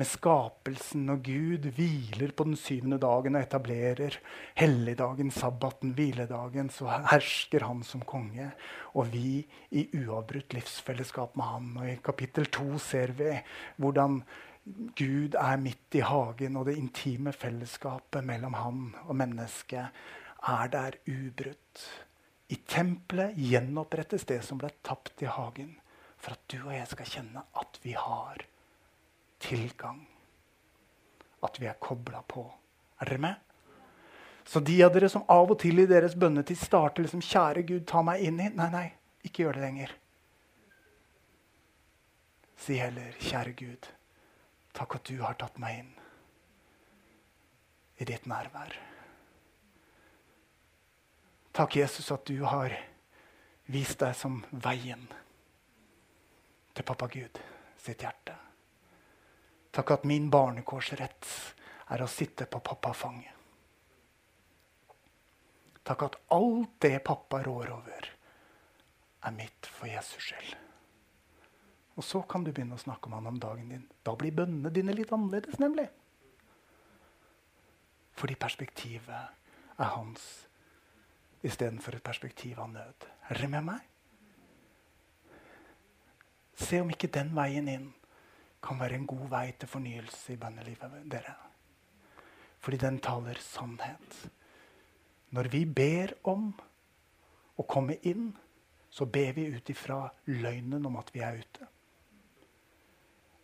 med 0.00 0.08
skapelsen 0.08 1.04
når 1.08 1.18
Gud 1.26 1.66
hviler 1.76 2.32
på 2.32 2.46
den 2.48 2.56
syvende 2.56 2.96
dagen 3.02 3.36
og 3.36 3.44
etablerer 3.44 4.16
helligdagen, 4.58 5.32
sabbaten, 5.34 5.92
hviledagen. 5.96 6.70
Så 6.72 6.88
hersker 6.88 7.66
han 7.68 7.82
som 7.86 8.04
konge, 8.08 8.50
og 8.96 9.10
vi 9.12 9.42
i 9.76 9.86
uavbrutt 10.00 10.56
livsfellesskap 10.56 11.36
med 11.36 11.50
han. 11.50 11.72
Og 11.76 11.90
I 11.90 11.98
kapittel 12.04 12.48
2 12.48 12.80
ser 12.82 13.12
vi 13.18 13.34
hvordan 13.80 14.22
Gud 14.96 15.36
er 15.40 15.60
midt 15.60 15.98
i 15.98 16.04
hagen, 16.04 16.56
og 16.56 16.68
det 16.68 16.78
intime 16.78 17.32
fellesskapet 17.36 18.24
mellom 18.24 18.56
han 18.56 18.86
og 19.06 19.16
mennesket 19.18 20.00
er 20.48 20.72
der 20.72 20.96
ubrutt. 21.08 21.84
I 22.50 22.56
tempelet 22.68 23.36
gjenopprettes 23.38 24.24
det 24.28 24.40
som 24.46 24.60
ble 24.60 24.72
tapt 24.86 25.22
i 25.22 25.28
hagen, 25.30 25.76
for 26.20 26.36
at 26.36 26.48
du 26.52 26.58
og 26.62 26.72
jeg 26.74 26.88
skal 26.90 27.12
kjenne 27.12 27.44
at 27.60 27.78
vi 27.84 27.94
har 27.96 28.46
tilgang. 29.40 30.04
At 31.42 31.60
vi 31.60 31.68
er 31.70 31.78
kobla 31.80 32.22
på. 32.28 32.44
Er 33.00 33.08
dere 33.08 33.18
med? 33.18 33.34
Så 34.44 34.60
de 34.60 34.82
av 34.82 34.92
dere 34.92 35.08
som 35.08 35.24
av 35.30 35.52
og 35.52 35.60
til 35.62 35.78
i 35.78 35.86
deres 35.88 36.16
bønnetid 36.18 36.58
starter 36.58 37.04
liksom 37.04 37.22
'Kjære 37.22 37.62
Gud, 37.66 37.86
ta 37.86 38.02
meg 38.02 38.24
inn 38.24 38.40
i' 38.40 38.50
Nei, 38.50 38.70
nei, 38.70 38.92
ikke 39.24 39.44
gjør 39.44 39.58
det 39.58 39.62
lenger. 39.62 39.92
Si 42.56 42.76
heller 42.76 43.12
'Kjære 43.20 43.52
Gud, 43.56 43.88
takk 44.74 44.96
at 44.96 45.04
du 45.04 45.22
har 45.22 45.34
tatt 45.34 45.58
meg 45.58 45.78
inn 45.78 45.94
i 47.98 48.04
ditt 48.04 48.26
nærvær'. 48.26 48.76
Takk, 51.52 51.76
Jesus, 51.76 52.10
at 52.10 52.24
du 52.26 52.44
har 52.44 52.74
vist 53.66 53.98
deg 54.00 54.14
som 54.16 54.44
veien 54.50 55.08
til 56.74 56.84
pappa 56.84 57.06
Gud 57.06 57.40
sitt 57.78 58.02
hjerte. 58.02 58.49
Takk 59.70 59.90
at 59.90 60.06
min 60.08 60.30
barnekårsrett 60.30 61.28
er 61.94 62.02
å 62.02 62.08
sitte 62.10 62.46
på 62.50 62.62
pappafanget. 62.64 63.36
Takk 65.86 66.02
at 66.06 66.16
alt 66.34 66.74
det 66.82 66.98
pappa 67.06 67.40
rår 67.42 67.70
over, 67.74 68.08
er 69.20 69.32
mitt 69.36 69.66
for 69.66 69.90
Jesus 69.90 70.30
skyld. 70.30 70.56
Og 71.98 72.04
så 72.06 72.22
kan 72.22 72.44
du 72.44 72.52
begynne 72.52 72.78
å 72.78 72.80
snakke 72.80 73.08
om 73.08 73.16
han 73.18 73.28
om 73.28 73.40
dagen 73.40 73.72
din. 73.72 73.86
Da 74.06 74.14
blir 74.16 74.32
bønnene 74.32 74.70
dine 74.72 74.94
litt 74.96 75.12
annerledes, 75.12 75.58
nemlig. 75.60 75.88
Fordi 78.16 78.36
perspektivet 78.40 79.80
er 79.80 79.92
hans 79.96 80.26
istedenfor 81.44 81.96
et 81.96 82.04
perspektiv 82.04 82.60
av 82.60 82.70
nød. 82.72 83.06
Er 83.28 83.40
dere 83.40 83.50
med 83.52 83.66
meg? 83.66 83.86
Se 86.60 86.80
om 86.80 86.90
ikke 86.92 87.12
den 87.12 87.32
veien 87.36 87.68
inn 87.72 87.88
kan 88.62 88.80
være 88.80 88.98
en 89.00 89.06
god 89.08 89.26
vei 89.32 89.46
til 89.58 89.68
fornyelse 89.68 90.34
i 90.34 90.40
bønnelivet 90.40 91.00
dere. 91.10 91.34
Fordi 92.60 92.76
den 92.76 92.98
taler 93.00 93.40
sannhet. 93.40 94.30
Når 95.30 95.48
vi 95.52 95.64
ber 95.64 96.12
om 96.28 96.50
å 97.56 97.66
komme 97.68 97.96
inn, 98.08 98.30
så 98.90 99.06
ber 99.06 99.32
vi 99.36 99.46
ut 99.54 99.70
ifra 99.70 100.02
løgnen 100.26 100.86
om 100.86 100.98
at 101.00 101.12
vi 101.14 101.22
er 101.24 101.38
ute. 101.38 101.68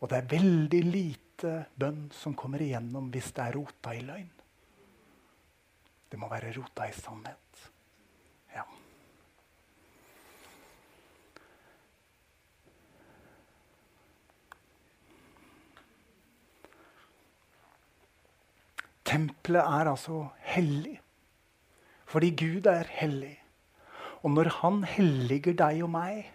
Og 0.01 0.11
det 0.11 0.19
er 0.19 0.33
veldig 0.35 0.83
lite 0.85 1.53
bønn 1.79 2.09
som 2.13 2.35
kommer 2.37 2.63
igjennom 2.65 3.09
hvis 3.15 3.31
det 3.37 3.45
er 3.47 3.57
rota 3.57 3.95
i 3.95 4.03
løgn. 4.05 4.33
Det 6.11 6.21
må 6.21 6.29
være 6.31 6.53
rota 6.59 6.89
i 6.89 6.95
sannhet. 6.97 7.71
Tempelet 19.07 19.63
er 19.63 19.93
altså 19.93 20.27
hellig 20.55 20.99
fordi 22.07 22.29
Gud 22.39 22.69
er 22.71 22.87
hellig. 22.87 23.35
Og 24.23 24.31
når 24.31 24.53
han 24.61 24.85
helliger 24.87 25.57
deg 25.59 25.81
og 25.83 25.91
meg, 25.91 26.29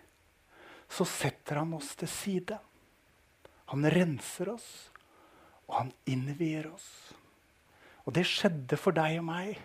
så 0.92 1.08
setter 1.08 1.62
han 1.62 1.72
oss 1.78 1.94
til 1.96 2.12
side. 2.12 2.58
Han 3.72 3.88
renser 3.88 4.52
oss, 4.52 4.68
og 5.70 5.78
han 5.78 5.94
innvier 6.12 6.68
oss. 6.74 6.90
Og 8.04 8.12
det 8.18 8.26
skjedde 8.28 8.76
for 8.76 8.92
deg 8.98 9.22
og 9.22 9.30
meg 9.30 9.62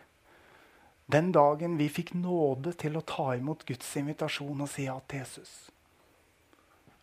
den 1.07 1.31
dagen 1.35 1.77
vi 1.79 1.87
fikk 1.92 2.16
nåde 2.19 2.73
til 2.79 2.99
å 2.99 3.05
ta 3.07 3.29
imot 3.38 3.62
Guds 3.66 3.92
invitasjon 3.99 4.64
og 4.64 4.71
si 4.71 4.88
ja 4.88 4.97
til 5.07 5.23
Jesus. 5.23 5.53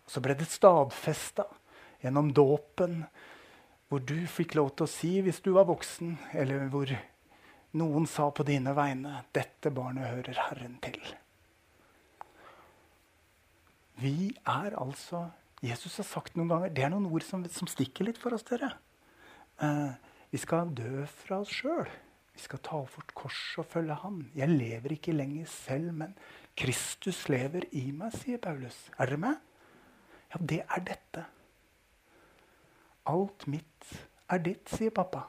Så 0.08 0.20
ble 0.24 0.36
det 0.36 0.50
stadfesta 0.52 1.46
gjennom 2.04 2.34
dåpen, 2.36 3.06
hvor 3.94 4.02
du 4.02 4.24
fikk 4.26 4.56
lov 4.58 4.72
til 4.74 4.88
å 4.88 4.90
si 4.90 5.10
hvis 5.22 5.38
du 5.46 5.52
var 5.54 5.68
voksen, 5.70 6.16
eller 6.34 6.66
hvor 6.74 6.90
noen 7.78 8.08
sa 8.10 8.32
på 8.34 8.46
dine 8.48 8.74
vegne 8.74 9.20
'Dette 9.38 9.70
barnet 9.70 10.10
hører 10.10 10.40
Herren 10.48 10.80
til'. 10.82 11.12
Vi 14.02 14.34
er 14.50 14.74
altså 14.82 15.28
Jesus 15.62 16.00
har 16.02 16.08
sagt 16.10 16.36
noen 16.36 16.50
ganger 16.50 16.74
Det 16.74 16.84
er 16.84 16.90
noen 16.90 17.06
ord 17.06 17.24
som, 17.24 17.46
som 17.46 17.70
stikker 17.70 18.10
litt 18.10 18.18
for 18.18 18.34
oss, 18.34 18.44
dere. 18.50 18.72
Eh, 19.62 19.94
vi 20.34 20.42
skal 20.42 20.74
dø 20.74 21.06
fra 21.06 21.44
oss 21.46 21.54
sjøl. 21.54 21.86
Vi 22.34 22.42
skal 22.42 22.60
ta 22.66 22.82
opp 22.82 22.98
vårt 22.98 23.14
kors 23.14 23.44
og 23.62 23.70
følge 23.70 23.94
ham. 24.02 24.32
Jeg 24.34 24.50
lever 24.50 24.98
ikke 24.98 25.14
lenger 25.14 25.46
selv, 25.46 25.94
men 25.94 26.18
Kristus 26.58 27.30
lever 27.30 27.70
i 27.72 27.92
meg, 27.94 28.12
sier 28.18 28.42
Paulus. 28.42 28.90
Er 28.98 29.06
dere 29.06 29.22
med? 29.22 29.38
Ja, 30.34 30.42
det 30.42 30.64
er 30.66 30.82
dette. 30.90 31.30
Alt 33.10 33.48
mitt 33.52 33.94
er 34.32 34.42
ditt, 34.44 34.70
sier 34.72 34.94
pappa. 34.96 35.26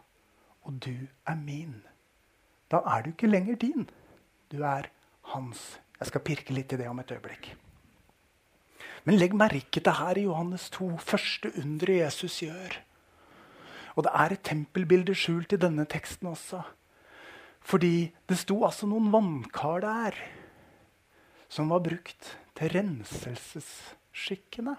Og 0.65 0.79
du 0.85 0.95
er 1.27 1.39
min. 1.39 1.83
Da 2.71 2.81
er 2.89 3.05
du 3.05 3.13
ikke 3.13 3.31
lenger 3.31 3.59
din. 3.61 3.89
Du 4.51 4.63
er 4.63 4.89
hans. 5.35 5.81
Jeg 5.99 6.11
skal 6.11 6.25
pirke 6.25 6.55
litt 6.55 6.73
i 6.73 6.81
det 6.81 6.89
om 6.91 7.03
et 7.03 7.13
øyeblikk. 7.15 7.53
Men 9.05 9.19
legg 9.21 9.35
merke 9.37 9.81
til 9.81 9.99
her 9.99 10.17
i 10.17 10.25
Johannes 10.25 10.71
2, 10.73 10.97
første 10.97 11.53
underet 11.61 12.07
Jesus 12.07 12.43
gjør. 12.43 12.73
Og 13.95 14.03
det 14.07 14.13
er 14.17 14.33
et 14.33 14.47
tempelbilde 14.49 15.15
skjult 15.15 15.53
i 15.55 15.61
denne 15.61 15.85
teksten 15.91 16.27
også. 16.33 16.61
Fordi 17.65 18.13
det 18.29 18.39
sto 18.41 18.65
altså 18.67 18.87
noen 18.89 19.13
vannkar 19.13 19.81
der 19.85 20.13
som 21.49 21.71
var 21.71 21.81
brukt 21.85 22.39
til 22.59 22.69
renselsesskikkene. 22.75 24.77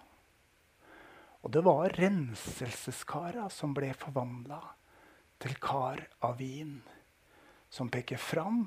Og 1.46 1.52
det 1.54 1.62
var 1.62 1.94
renselseskara 1.94 3.46
som 3.54 3.76
ble 3.78 3.92
forvandla 3.94 4.58
til 5.38 5.54
kar 5.62 6.02
av 6.26 6.40
vin, 6.40 6.80
som 7.70 7.92
peker 7.94 8.18
fram 8.18 8.64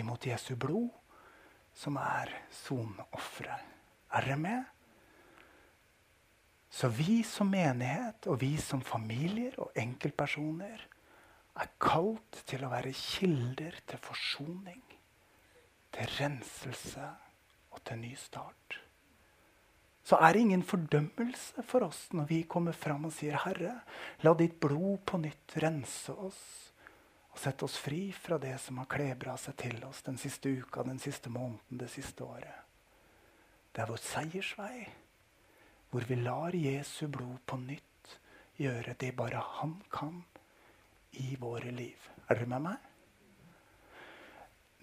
imot 0.00 0.24
Jesu 0.24 0.54
blod, 0.56 0.88
som 1.76 1.98
er 2.00 2.32
sonofferet. 2.64 3.74
Er 4.16 4.24
dere 4.24 4.38
med? 4.40 4.64
Så 6.72 6.88
vi 6.88 7.20
som 7.24 7.50
menighet 7.52 8.30
og 8.32 8.40
vi 8.40 8.54
som 8.60 8.80
familier 8.80 9.52
og 9.60 9.76
enkeltpersoner 9.76 10.86
er 11.56 11.70
kalt 11.80 12.40
til 12.48 12.64
å 12.64 12.72
være 12.72 12.96
kilder 12.96 13.76
til 13.88 14.00
forsoning, 14.08 14.82
til 15.92 16.12
renselse 16.16 17.12
og 17.72 17.84
til 17.84 18.00
ny 18.00 18.16
start. 18.20 18.80
Så 20.06 20.20
er 20.22 20.32
det 20.32 20.44
ingen 20.44 20.62
fordømmelse 20.62 21.64
for 21.66 21.88
oss 21.88 22.04
når 22.14 22.28
vi 22.30 22.42
kommer 22.46 22.76
fram 22.76 23.08
og 23.08 23.12
sier, 23.12 23.34
'Herre, 23.42 23.80
la 24.22 24.34
ditt 24.34 24.60
blod 24.60 25.02
på 25.06 25.18
nytt 25.18 25.58
rense 25.62 26.12
oss, 26.12 26.72
Og 27.36 27.40
sette 27.42 27.66
oss 27.66 27.76
fri 27.76 28.12
fra 28.16 28.38
det 28.38 28.54
som 28.58 28.78
har 28.78 28.86
klebra 28.88 29.34
seg 29.36 29.56
til 29.60 29.84
oss 29.84 30.00
den 30.02 30.16
siste 30.16 30.48
uka, 30.48 30.82
den 30.82 30.98
siste 30.98 31.28
måneden, 31.28 31.76
det 31.78 31.90
siste 31.92 32.24
året. 32.24 32.64
Det 33.74 33.82
er 33.82 33.90
vår 33.90 34.00
seiersvei, 34.00 34.86
hvor 35.90 36.06
vi 36.08 36.14
lar 36.14 36.56
Jesu 36.56 37.08
blod 37.12 37.36
på 37.44 37.58
nytt 37.60 38.16
gjøre 38.56 38.94
det 38.98 39.12
bare 39.16 39.42
han 39.58 39.82
kan 39.92 40.24
i 41.12 41.36
våre 41.40 41.70
liv. 41.70 42.08
Er 42.28 42.38
dere 42.38 42.48
med 42.48 42.64
meg? 42.70 42.78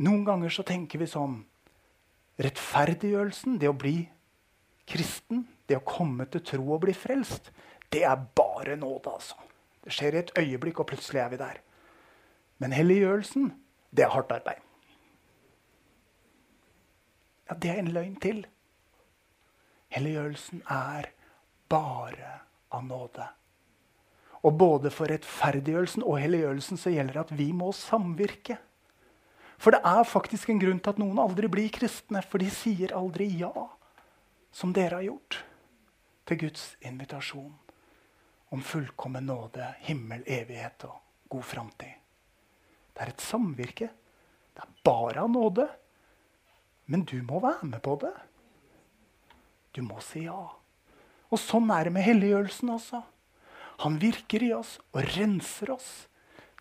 Noen 0.05 0.21
ganger 0.25 0.53
så 0.53 0.61
tenker 0.61 1.01
vi 1.01 1.09
sånn 1.09 1.39
Rettferdiggjørelsen, 2.37 3.57
det 3.57 3.69
å 3.69 3.77
bli 3.77 3.97
kristen, 4.89 5.47
det 5.69 5.79
å 5.79 5.85
komme 5.87 6.27
til 6.31 6.43
tro 6.45 6.65
og 6.75 6.83
bli 6.83 6.95
frelst, 6.97 7.51
det 7.93 8.03
er 8.07 8.25
bare 8.35 8.75
nåde, 8.79 9.11
altså. 9.13 9.37
Det 9.83 9.91
skjer 9.93 10.15
i 10.15 10.21
et 10.23 10.33
øyeblikk, 10.39 10.79
og 10.79 10.89
plutselig 10.91 11.21
er 11.21 11.31
vi 11.33 11.39
der. 11.41 11.59
Men 12.63 12.75
helliggjørelsen, 12.75 13.51
det 13.91 14.05
er 14.05 14.13
hardt 14.13 14.31
arbeid. 14.31 14.61
Ja, 17.49 17.55
det 17.59 17.69
er 17.69 17.81
en 17.81 17.91
løgn 17.93 18.15
til. 18.23 18.45
Helliggjørelsen 19.93 20.63
er 20.71 21.11
bare 21.69 22.37
av 22.73 22.85
nåde. 22.87 23.27
Og 24.43 24.57
både 24.59 24.91
for 24.91 25.11
rettferdiggjørelsen 25.11 26.03
og 26.03 26.17
helliggjørelsen 26.19 26.79
så 26.79 26.91
gjelder 26.91 27.19
det 27.19 27.25
at 27.27 27.35
vi 27.37 27.51
må 27.55 27.71
samvirke. 27.75 28.57
For 29.61 29.75
det 29.75 29.83
er 29.87 30.03
faktisk 30.07 30.49
en 30.49 30.59
grunn 30.59 30.81
til 30.83 30.95
at 30.95 30.99
noen 30.99 31.21
aldri 31.21 31.47
blir 31.51 31.69
kristne, 31.71 32.23
for 32.25 32.43
de 32.43 32.49
sier 32.51 32.95
aldri 32.97 33.29
ja, 33.39 33.53
som 34.53 34.73
dere 34.73 35.01
har 35.01 35.07
gjort, 35.07 35.41
til 36.29 36.39
Guds 36.45 36.67
invitasjon 36.85 37.51
om 38.53 38.61
fullkommen 38.63 39.25
nåde, 39.27 39.65
himmel, 39.83 40.21
evighet 40.29 40.85
og 40.87 40.99
god 41.33 41.45
framtid. 41.49 41.95
Det 42.93 43.01
er 43.01 43.09
et 43.09 43.23
samvirke. 43.25 43.89
Det 44.53 44.61
er 44.61 44.75
bare 44.85 45.23
av 45.25 45.31
nåde. 45.33 45.65
Men 46.85 47.05
du 47.09 47.17
må 47.25 47.41
være 47.41 47.65
med 47.65 47.81
på 47.81 47.95
det. 48.03 48.13
Du 49.73 49.81
må 49.81 49.97
si 50.05 50.27
ja. 50.27 50.45
Og 51.33 51.41
sånn 51.41 51.71
er 51.73 51.87
det 51.87 51.95
med 51.95 52.05
helliggjørelsen 52.05 52.69
også. 52.75 53.01
Han 53.81 53.97
virker 53.97 54.45
i 54.45 54.51
oss 54.53 54.77
og 54.93 55.01
renser 55.15 55.73
oss 55.73 55.89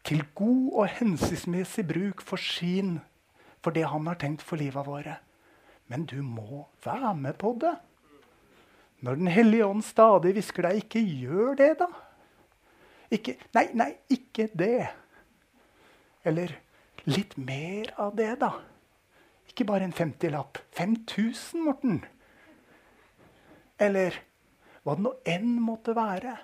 til 0.07 0.24
god 0.35 0.70
og 0.72 0.94
hensiktsmessig 0.96 1.85
bruk 1.87 2.24
for 2.24 2.40
sin, 2.40 2.96
for 3.61 3.76
det 3.76 3.85
han 3.87 4.09
har 4.09 4.16
tenkt 4.18 4.42
for 4.42 4.59
livet 4.59 4.88
våre. 4.88 5.18
Men 5.92 6.07
du 6.09 6.22
må 6.24 6.64
være 6.85 7.12
med 7.18 7.37
på 7.40 7.52
det. 7.61 7.74
Når 9.05 9.18
Den 9.20 9.28
hellige 9.28 9.66
ånd 9.66 9.83
stadig 9.85 10.33
hvisker 10.33 10.64
deg, 10.64 10.85
ikke 10.85 11.02
gjør 11.05 11.57
det, 11.59 11.70
da. 11.83 11.88
Ikke, 13.12 13.35
nei, 13.52 13.66
nei, 13.76 13.90
ikke 14.14 14.46
det. 14.57 14.87
Eller 16.24 16.55
litt 17.05 17.35
mer 17.37 17.90
av 18.00 18.14
det, 18.16 18.31
da. 18.40 18.55
Ikke 19.50 19.66
bare 19.68 19.85
en 19.85 19.92
50-lapp. 19.92 20.62
5000, 20.78 21.66
Morten. 21.66 21.98
Eller 23.83 24.16
hva 24.87 24.96
det 24.96 25.05
nå 25.05 25.12
enn 25.28 25.59
måtte 25.61 25.92
være. 25.98 26.38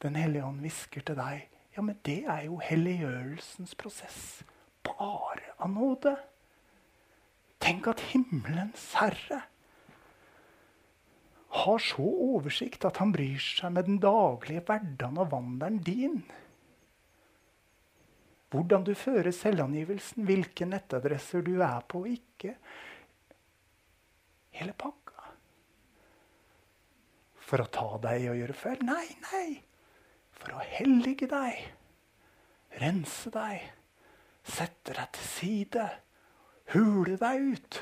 Den 0.00 0.16
hellige 0.16 0.46
ånd 0.46 0.64
hvisker 0.64 1.04
til 1.04 1.18
deg 1.18 1.44
ja, 1.76 1.82
men 1.84 1.98
det 2.08 2.22
er 2.24 2.46
jo 2.46 2.56
helliggjørelsens 2.64 3.74
prosess. 3.76 4.20
Bare 4.86 5.52
av 5.60 5.68
nåde. 5.68 6.14
Tenk 7.66 7.88
at 7.90 8.02
himmelens 8.12 8.92
herre 9.00 9.42
har 11.56 11.82
så 11.82 12.04
oversikt 12.04 12.84
at 12.86 13.00
han 13.00 13.14
bryr 13.14 13.42
seg 13.42 13.72
med 13.74 13.88
den 13.88 13.98
daglige 14.02 14.62
hverdagen 14.68 15.18
og 15.18 15.30
vandelen 15.32 15.80
din. 15.82 16.20
Hvordan 18.52 18.84
du 18.86 18.92
fører 18.94 19.34
selvangivelsen, 19.34 20.26
hvilke 20.28 20.68
nettadresser 20.68 21.42
du 21.42 21.56
er 21.64 21.82
på 21.88 22.04
og 22.04 22.12
ikke. 22.12 22.54
Hele 24.56 24.76
pakka. 24.78 25.32
For 27.46 27.62
å 27.62 27.70
ta 27.72 27.88
deg 28.04 28.28
og 28.30 28.38
gjøre 28.38 28.60
feil? 28.60 28.84
Nei, 28.86 29.06
nei 29.32 29.48
for 30.36 30.56
å 30.56 30.64
hellige 30.76 31.28
deg, 31.30 31.60
rense 32.80 33.30
deg, 33.34 33.62
sette 34.46 34.94
deg 34.94 35.14
til 35.16 35.30
side, 35.30 35.86
hule 36.74 37.16
deg 37.20 37.50
ut, 37.52 37.80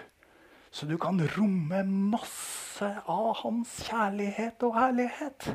så 0.74 0.86
du 0.90 0.96
kan 1.00 1.20
romme 1.36 1.82
masse 1.86 2.90
av 3.06 3.30
hans 3.44 3.76
kjærlighet 3.86 4.64
og 4.66 4.76
herlighet. 4.76 5.48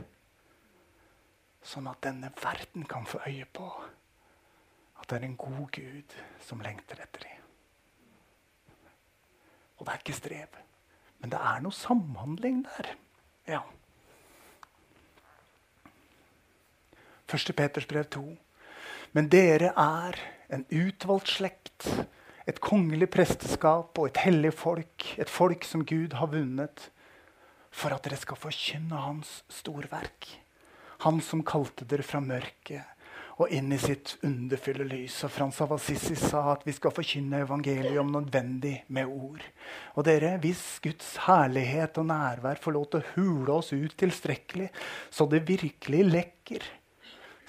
Sånn 1.65 1.89
at 1.91 2.01
denne 2.05 2.31
verden 2.39 2.87
kan 2.89 3.05
få 3.05 3.19
øye 3.27 3.45
på 3.53 3.67
at 4.99 5.09
det 5.09 5.19
er 5.19 5.27
en 5.27 5.39
god 5.39 5.67
Gud 5.75 6.15
som 6.43 6.63
lengter 6.63 7.01
etter 7.03 7.25
dem. 7.25 7.35
Og 9.79 9.85
det 9.85 9.93
er 9.93 10.01
ikke 10.01 10.17
strev, 10.17 10.57
men 11.19 11.31
det 11.31 11.39
er 11.39 11.61
noe 11.63 11.75
samhandling 11.75 12.63
der. 12.67 12.93
Ja. 13.47 13.61
1. 17.29 17.53
Peters 17.55 17.87
brev 17.87 18.07
2. 18.11 18.23
Men 19.13 19.29
dere 19.31 19.71
er 19.77 20.17
en 20.53 20.65
utvalgt 20.69 21.31
slekt, 21.31 21.87
et 22.49 22.61
kongelig 22.63 23.09
presteskap 23.13 23.99
og 23.99 24.09
et 24.09 24.21
hellig 24.25 24.51
folk, 24.57 25.05
et 25.21 25.29
folk 25.29 25.65
som 25.67 25.85
Gud 25.85 26.15
har 26.17 26.31
vunnet, 26.31 26.89
for 27.69 27.93
at 27.93 28.05
dere 28.05 28.17
skal 28.17 28.39
forkynne 28.39 29.03
Hans 29.05 29.43
storverk. 29.53 30.27
Han 31.05 31.21
som 31.23 31.45
kalte 31.45 31.85
dere 31.87 32.03
fra 32.03 32.19
mørket 32.23 32.95
og 33.39 33.53
inn 33.55 33.71
i 33.71 33.79
sitt 33.79 34.17
underfulle 34.27 34.83
lys. 34.87 35.15
Og 35.23 35.31
Frans 35.31 35.61
av 35.63 35.71
Assisi 35.77 36.15
sa 36.19 36.41
at 36.51 36.65
vi 36.67 36.73
skal 36.75 36.91
forkynne 36.91 37.39
evangeliet 37.45 38.01
om 38.01 38.11
nødvendig 38.11 38.73
med 38.91 39.07
ord. 39.07 39.45
Og 39.95 40.03
dere, 40.07 40.33
hvis 40.43 40.63
Guds 40.83 41.13
herlighet 41.23 42.01
og 42.01 42.09
nærvær 42.09 42.59
får 42.59 42.75
lov 42.75 42.89
til 42.89 42.99
å 42.99 43.13
hule 43.13 43.55
oss 43.61 43.71
ut 43.71 43.95
tilstrekkelig, 43.99 44.67
så 45.07 45.27
det 45.31 45.45
virkelig 45.47 46.03
lekker, 46.09 46.67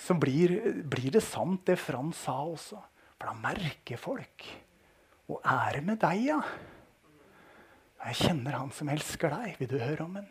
så 0.01 0.15
blir, 0.15 0.55
blir, 0.87 1.11
det 1.17 1.25
sant, 1.27 1.65
det 1.67 1.81
Frans 1.81 2.23
sa 2.23 2.39
også. 2.45 2.79
For 3.19 3.27
da 3.27 3.35
merker 3.37 3.99
folk. 4.01 4.47
Og 5.31 5.43
det 5.75 5.83
med 5.87 6.01
deg, 6.03 6.25
ja? 6.27 6.41
Jeg 8.01 8.17
kjenner 8.25 8.57
han 8.57 8.73
som 8.75 8.89
elsker 8.91 9.31
deg. 9.31 9.59
Vil 9.61 9.71
du 9.71 9.77
høre 9.79 10.07
om 10.07 10.17
en? 10.19 10.27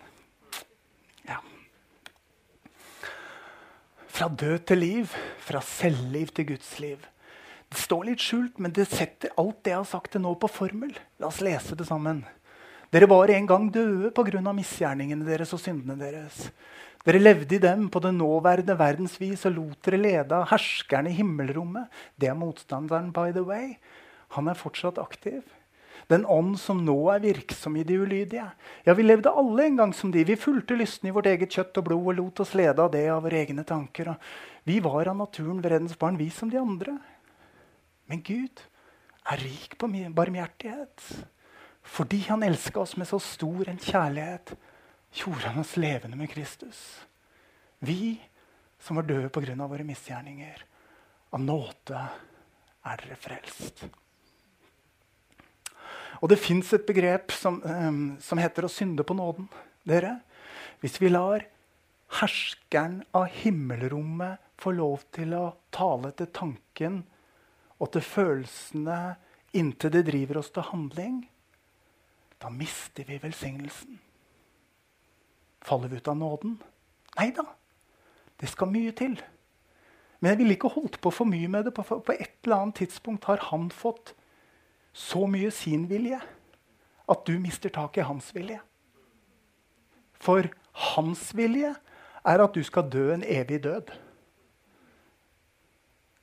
Ja. 1.28 1.38
Fra 4.10 4.28
død 4.28 4.66
til 4.68 4.82
liv, 4.82 5.16
fra 5.46 5.62
selvliv 5.64 6.34
til 6.36 6.50
Guds 6.52 6.74
liv. 6.84 7.06
Det 7.70 7.78
står 7.78 8.08
litt 8.10 8.24
skjult, 8.26 8.58
men 8.58 8.74
det 8.74 8.88
setter 8.90 9.36
alt 9.38 9.62
det 9.64 9.76
jeg 9.76 9.78
har 9.78 9.88
sagt 9.88 10.12
til 10.16 10.24
nå, 10.26 10.34
på 10.42 10.50
formel. 10.50 10.92
La 11.22 11.30
oss 11.30 11.44
lese 11.46 11.78
det 11.78 11.86
sammen. 11.88 12.24
Dere 12.90 13.06
var 13.06 13.30
en 13.30 13.48
gang 13.48 13.70
døde 13.70 14.10
pga. 14.18 14.42
misgjerningene 14.52 15.28
deres 15.28 15.54
og 15.54 15.62
syndene 15.62 15.96
deres. 15.96 16.50
Dere 17.06 17.22
levde 17.22 17.56
i 17.56 17.62
dem 17.62 17.88
på 17.88 18.02
det 18.02 18.12
nåværende 18.18 18.76
verdensvis 18.76 19.46
og 19.46 19.54
lot 19.56 19.86
dere 19.86 20.02
lede 20.02 20.36
av 20.36 20.50
herskeren 20.50 21.08
i 21.08 21.14
himmelrommet. 21.16 21.88
Det 22.18 22.28
er 22.28 22.36
motstanderen, 22.36 23.14
by 23.14 23.32
the 23.32 23.46
way. 23.46 23.78
Han 24.36 24.50
er 24.50 24.60
fortsatt 24.60 25.00
aktiv. 25.02 25.44
Den 26.10 26.26
ånd 26.26 26.56
som 26.58 26.80
nå 26.86 26.96
er 27.13 27.22
virksom 27.22 27.76
i 27.78 27.84
de 27.86 28.00
ulydige. 28.02 28.48
Ja, 28.86 28.96
vi 28.98 29.06
levde 29.06 29.30
alle 29.30 29.68
en 29.68 29.78
gang 29.78 29.92
som 29.94 30.12
de. 30.12 30.24
Vi 30.26 30.38
fulgte 30.39 30.78
lysten 30.78 31.10
i 31.10 31.13
vårt 31.13 31.30
eget 31.30 31.54
kjøtt 31.54 31.78
og 31.82 31.86
blod 31.86 32.08
og 32.13 32.18
lot 32.18 32.42
oss 32.42 32.56
lede 32.58 32.82
av 32.82 32.89
det 32.94 33.04
av 33.13 33.22
våre 33.26 33.44
egne 33.44 33.63
tanker. 33.63 34.15
vi 34.63 34.80
var 34.80 35.08
av 35.08 35.18
naturen 35.18 35.62
vredens 35.62 35.98
barn, 35.98 36.18
vi 36.18 36.30
som 36.30 36.50
de 36.50 36.58
andre. 36.58 36.98
Men 38.06 38.22
Gud 38.26 38.63
er 39.30 39.38
rik 39.38 39.78
på 39.78 39.88
barmhjertighet. 39.88 41.06
Fordi 41.84 42.20
han 42.30 42.44
elska 42.44 42.80
oss 42.80 42.98
med 42.98 43.08
så 43.08 43.20
stor 43.20 43.70
en 43.70 43.78
kjærlighet 43.78 44.56
gjorde 45.13 45.48
han 45.48 45.60
oss 45.60 45.78
levende 45.78 46.18
med 46.18 46.30
Kristus. 46.30 47.06
Vi 47.80 48.20
som 48.80 48.96
var 48.96 49.04
døde 49.04 49.30
pga. 49.30 49.56
våre 49.68 49.84
misgjerninger. 49.84 50.65
Av 51.32 51.39
nåde 51.39 52.10
er 52.86 52.98
dere 52.98 53.15
frelst. 53.15 53.86
Og 56.20 56.32
det 56.32 56.40
fins 56.42 56.74
et 56.76 56.86
begrep 56.88 57.32
som, 57.32 57.62
um, 57.64 58.18
som, 58.20 58.42
heter 58.42 58.68
å 58.68 58.72
synde 58.72 59.06
på 59.08 59.16
nåden. 59.16 59.48
Dere, 59.88 60.18
hvis 60.84 61.00
vi 61.00 61.12
lar 61.12 61.46
herskeren 62.20 63.02
av 63.16 63.30
himmelrommet 63.32 64.42
få 64.60 64.74
lov 64.76 65.06
til 65.16 65.36
å 65.38 65.46
tale 65.72 66.12
til 66.18 66.30
tanken 66.36 67.02
og 67.80 67.94
til 67.94 68.04
følelsene 68.04 69.00
inntil 69.56 69.94
det 69.94 70.06
driver 70.10 70.42
oss 70.42 70.52
til 70.54 70.68
handling, 70.68 71.22
da 72.40 72.52
mister 72.52 73.08
vi 73.08 73.20
velsignelsen. 73.22 74.00
Faller 75.66 75.92
vi 75.92 76.00
ut 76.00 76.08
av 76.08 76.20
nåden? 76.20 76.60
Nei 77.18 77.32
da. 77.36 77.46
Det 78.40 78.48
skal 78.48 78.72
mye 78.72 78.94
til. 78.96 79.18
Men 80.20 80.34
jeg 80.34 80.40
ville 80.42 80.56
ikke 80.56 80.72
holdt 80.72 81.00
på 81.04 81.12
for 81.12 81.28
mye 81.28 81.50
med 81.52 81.68
det. 81.68 81.74
På 81.76 82.00
et 82.14 82.40
eller 82.44 82.56
annet 82.56 82.80
tidspunkt 82.82 83.28
har 83.28 83.44
han 83.50 83.68
fått 83.72 84.14
så 84.93 85.25
mye 85.30 85.52
sin 85.54 85.88
vilje 85.89 86.19
at 87.10 87.25
du 87.25 87.38
mister 87.41 87.71
tak 87.73 87.97
i 87.97 88.06
hans 88.06 88.30
vilje. 88.36 88.60
For 90.19 90.49
hans 90.93 91.30
vilje 91.36 91.73
er 92.28 92.43
at 92.43 92.56
du 92.56 92.63
skal 92.65 92.89
dø 92.91 93.10
en 93.13 93.23
evig 93.23 93.63
død. 93.63 93.93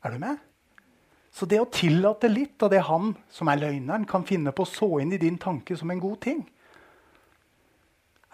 Er 0.05 0.11
du 0.15 0.19
med? 0.23 0.43
Så 1.37 1.45
det 1.49 1.59
å 1.61 1.69
tillate 1.69 2.31
litt 2.31 2.63
av 2.65 2.71
det 2.73 2.85
han 2.89 3.11
som 3.33 3.51
er 3.53 3.61
løgneren, 3.61 4.07
kan 4.09 4.25
finne 4.25 4.55
på 4.57 4.65
å 4.65 4.71
så 4.71 4.89
inn 5.03 5.13
i 5.13 5.21
din 5.21 5.37
tanke 5.41 5.77
som 5.77 5.91
en 5.93 6.01
god 6.01 6.21
ting, 6.25 6.45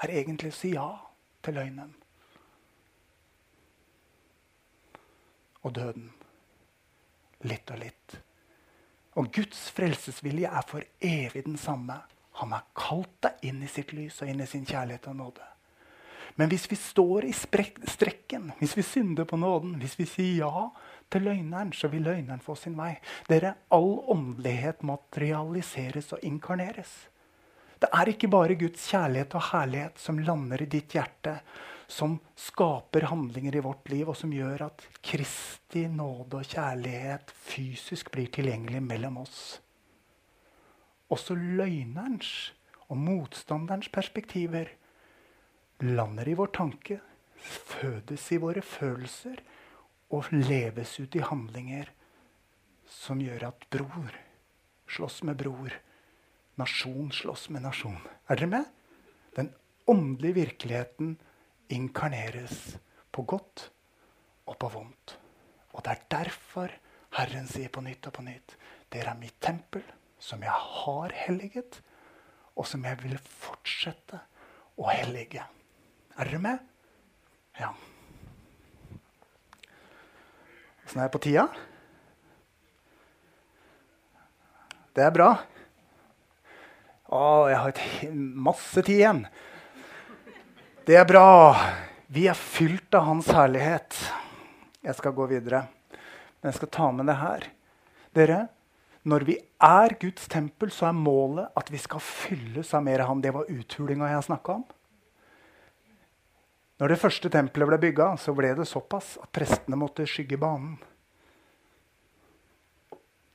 er 0.02 0.12
egentlig 0.20 0.52
å 0.52 0.58
si 0.58 0.74
ja 0.74 0.88
til 1.42 1.58
løgnen. 1.58 1.90
Og 5.62 5.74
døden. 5.74 6.10
Litt 7.46 7.70
og 7.74 7.82
litt. 7.82 8.21
Og 9.20 9.28
Guds 9.34 9.66
frelsesvilje 9.76 10.48
er 10.48 10.66
for 10.68 10.84
evig 11.04 11.44
den 11.44 11.58
samme. 11.60 11.98
Han 12.40 12.54
har 12.54 12.64
kalt 12.76 13.12
deg 13.24 13.48
inn 13.50 13.60
i 13.62 13.70
sitt 13.70 13.92
lys 13.92 14.22
og 14.22 14.30
inn 14.32 14.40
i 14.40 14.48
sin 14.48 14.64
kjærlighet 14.68 15.10
og 15.12 15.18
nåde. 15.18 15.48
Men 16.40 16.48
hvis 16.48 16.64
vi 16.70 16.78
står 16.80 17.26
i 17.28 17.32
strekken, 17.36 18.52
hvis 18.58 18.76
vi 18.76 18.84
synder 18.86 19.28
på 19.28 19.36
nåden, 19.36 19.74
hvis 19.82 19.98
vi 19.98 20.06
sier 20.08 20.46
ja 20.46 20.68
til 21.12 21.26
løgneren, 21.28 21.74
så 21.76 21.90
vil 21.92 22.06
løgneren 22.06 22.40
få 22.40 22.56
sin 22.56 22.76
vei. 22.78 22.94
Dere, 23.28 23.52
All 23.68 23.98
åndelighet 24.14 24.80
materialiseres 24.88 26.14
og 26.16 26.24
inkarneres. 26.24 26.94
Det 27.82 27.90
er 27.92 28.08
ikke 28.08 28.30
bare 28.32 28.56
Guds 28.56 28.86
kjærlighet 28.88 29.34
og 29.36 29.44
herlighet 29.50 30.00
som 30.00 30.20
lander 30.22 30.62
i 30.62 30.70
ditt 30.70 30.94
hjerte, 30.96 31.40
som 31.92 32.16
skaper 32.38 33.04
handlinger 33.10 33.56
i 33.56 33.64
vårt 33.64 33.90
liv, 33.92 34.08
og 34.08 34.16
som 34.16 34.32
gjør 34.32 34.66
at 34.70 34.84
Kristi 35.04 35.84
nåde 35.92 36.40
og 36.40 36.48
kjærlighet 36.48 37.32
fysisk 37.36 38.10
blir 38.14 38.30
tilgjengelig 38.32 38.80
mellom 38.86 39.20
oss. 39.26 39.60
Også 41.12 41.36
løgnerens 41.36 42.52
og 42.88 42.96
motstanderens 42.96 43.90
perspektiver 43.92 44.72
lander 45.84 46.28
i 46.28 46.36
vår 46.38 46.52
tanke, 46.56 47.00
fødes 47.42 48.28
i 48.32 48.38
våre 48.40 48.62
følelser 48.64 49.40
og 50.14 50.28
leves 50.32 50.94
ut 51.02 51.16
i 51.18 51.24
handlinger 51.26 51.90
som 52.88 53.20
gjør 53.20 53.48
at 53.50 53.66
bror 53.72 54.12
slåss 54.92 55.22
med 55.26 55.38
bror, 55.40 55.72
nasjon 56.60 57.10
slåss 57.14 57.48
med 57.52 57.64
nasjon. 57.64 58.00
Er 58.28 58.38
dere 58.38 58.50
med? 58.52 58.66
Den 59.36 59.48
åndelige 59.88 60.36
virkeligheten 60.42 61.14
inkarneres 61.72 62.76
på 63.12 63.24
godt 63.28 63.68
og 64.46 64.58
på 64.60 64.70
vondt. 64.72 65.16
Og 65.72 65.84
det 65.84 65.94
er 65.94 66.06
derfor 66.18 66.72
Herren 67.16 67.48
sier 67.48 67.72
på 67.72 67.82
nytt 67.84 68.08
og 68.08 68.16
på 68.18 68.24
nytt 68.26 68.56
dere 68.92 69.14
er 69.14 69.20
mitt 69.20 69.38
tempel, 69.40 69.84
som 70.20 70.42
jeg 70.44 70.52
har 70.52 71.14
helliget, 71.24 71.78
og 72.56 72.66
som 72.68 72.84
jeg 72.84 72.98
vil 73.00 73.16
fortsette 73.16 74.20
å 74.76 74.90
hellige. 74.92 75.44
Er 76.18 76.28
dere 76.28 76.42
med? 76.44 76.66
Ja. 77.56 77.70
Åssen 80.84 81.00
er 81.00 81.08
jeg 81.08 81.14
på 81.14 81.22
tida? 81.24 81.46
Det 84.92 85.06
er 85.06 85.14
bra. 85.14 85.30
Å, 87.08 87.22
jeg 87.48 87.60
har 87.64 88.12
masse 88.12 88.84
tid 88.84 88.98
igjen. 88.98 89.24
Det 90.82 90.96
er 90.98 91.04
bra. 91.06 91.54
Vi 92.10 92.24
er 92.26 92.34
fylt 92.34 92.96
av 92.98 93.04
Hans 93.06 93.28
herlighet. 93.30 93.94
Jeg 94.82 94.96
skal 94.98 95.12
gå 95.14 95.28
videre, 95.30 95.60
men 95.92 96.50
jeg 96.50 96.56
skal 96.56 96.70
ta 96.74 96.88
med 96.90 97.06
det 97.06 97.14
her. 97.20 97.46
Dere, 98.18 98.38
når 99.06 99.26
vi 99.28 99.36
er 99.62 99.94
Guds 100.02 100.26
tempel, 100.32 100.72
så 100.74 100.88
er 100.88 100.98
målet 100.98 101.54
at 101.54 101.70
vi 101.70 101.78
skal 101.78 102.02
fylles 102.02 102.74
av 102.74 102.82
mer 102.82 103.04
av 103.04 103.12
Han. 103.12 103.22
Det 103.22 103.30
var 103.30 103.46
uthulinga 103.46 104.10
jeg 104.10 104.26
snakka 104.26 104.58
om. 104.58 104.66
Når 106.82 106.90
det 106.90 107.00
første 107.04 107.30
tempelet 107.30 107.70
ble 107.70 107.80
bygga, 107.86 108.10
så 108.18 108.34
ble 108.34 108.50
det 108.58 108.66
såpass 108.66 109.14
at 109.22 109.30
prestene 109.30 109.78
måtte 109.78 110.08
skygge 110.10 110.40
banen. 110.42 110.80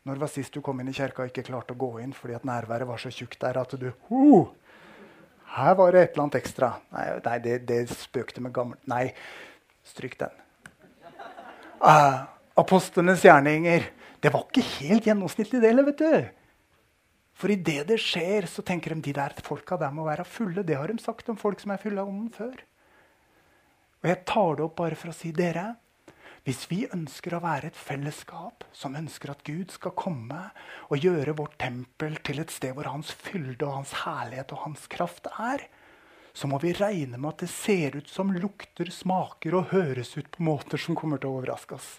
Når 0.04 0.20
var 0.20 0.36
sist 0.36 0.52
du 0.52 0.60
kom 0.60 0.84
inn 0.84 0.92
i 0.92 1.00
kjerka 1.00 1.24
og 1.24 1.32
ikke 1.32 1.48
klarte 1.48 1.72
å 1.72 1.80
gå 1.80 1.94
inn 2.04 2.12
fordi 2.16 2.36
at 2.36 2.44
nærværet 2.48 2.92
var 2.92 3.00
så 3.00 3.08
tjukt 3.12 3.40
der 3.40 3.60
at 3.60 3.80
du 3.80 3.88
uh, 4.12 4.52
Her 5.58 5.78
var 5.78 5.94
det 5.94 6.02
et 6.04 6.12
eller 6.14 6.28
annet 6.28 6.40
ekstra. 6.40 6.72
Nei, 6.94 7.06
nei 7.26 7.38
det, 7.42 7.60
det, 7.70 7.80
spøkte 7.90 8.44
med 8.46 8.54
gammelt 8.54 8.84
Nei, 8.90 9.08
stryk 9.88 10.18
den. 10.20 10.34
Uh, 11.82 12.26
apostlenes 12.58 13.24
gjerninger. 13.26 13.88
Det 14.22 14.34
var 14.34 14.46
ikke 14.46 14.66
helt 14.80 15.08
gjennomsnittlig, 15.10 15.62
det, 15.64 15.74
vet 15.90 16.04
du. 16.04 16.14
For 17.38 17.54
idet 17.54 17.86
det 17.90 18.00
skjer, 18.02 18.48
så 18.50 18.64
tenker 18.66 18.96
de 18.96 19.10
de 19.10 19.14
der 19.18 19.36
folka 19.46 19.78
der 19.78 19.94
må 19.94 20.06
være 20.08 20.26
fulle. 20.26 20.66
Det 20.66 20.78
har 20.78 20.90
de 20.90 20.98
sagt 21.02 21.30
om 21.30 21.38
folk 21.38 21.62
som 21.62 21.74
er 21.74 21.82
fulle 21.82 22.02
av 22.02 22.10
ånden 22.10 22.32
før. 22.34 22.56
Og 24.02 24.10
jeg 24.10 24.24
tar 24.30 24.58
det 24.58 24.66
opp 24.66 24.78
bare 24.78 24.98
for 24.98 25.14
å 25.14 25.18
si 25.18 25.34
dere 25.34 25.72
hvis 26.48 26.62
vi 26.72 26.86
ønsker 26.96 27.34
å 27.36 27.42
være 27.44 27.68
et 27.68 27.76
fellesskap 27.76 28.64
som 28.72 28.94
ønsker 28.96 29.34
at 29.34 29.42
Gud 29.44 29.74
skal 29.76 29.92
komme 30.00 30.46
og 30.88 31.04
gjøre 31.04 31.34
vårt 31.36 31.58
tempel 31.60 32.16
til 32.24 32.40
et 32.40 32.54
sted 32.56 32.72
hvor 32.78 32.88
hans 32.88 33.12
fylde 33.12 33.68
og 33.68 33.82
hans 33.82 33.92
herlighet 34.06 34.54
og 34.56 34.62
hans 34.64 34.86
kraft 34.88 35.28
er, 35.34 35.66
så 36.32 36.48
må 36.48 36.62
vi 36.64 36.72
regne 36.78 37.20
med 37.20 37.34
at 37.34 37.44
det 37.44 37.50
ser 37.52 37.98
ut 38.00 38.08
som 38.08 38.32
lukter, 38.32 38.88
smaker 38.94 39.60
og 39.60 39.74
høres 39.74 40.14
ut 40.16 40.32
på 40.32 40.48
måter 40.48 40.80
som 40.80 40.96
kommer 40.96 41.20
til 41.20 41.34
å 41.34 41.42
overraske 41.42 41.76
oss. 41.76 41.92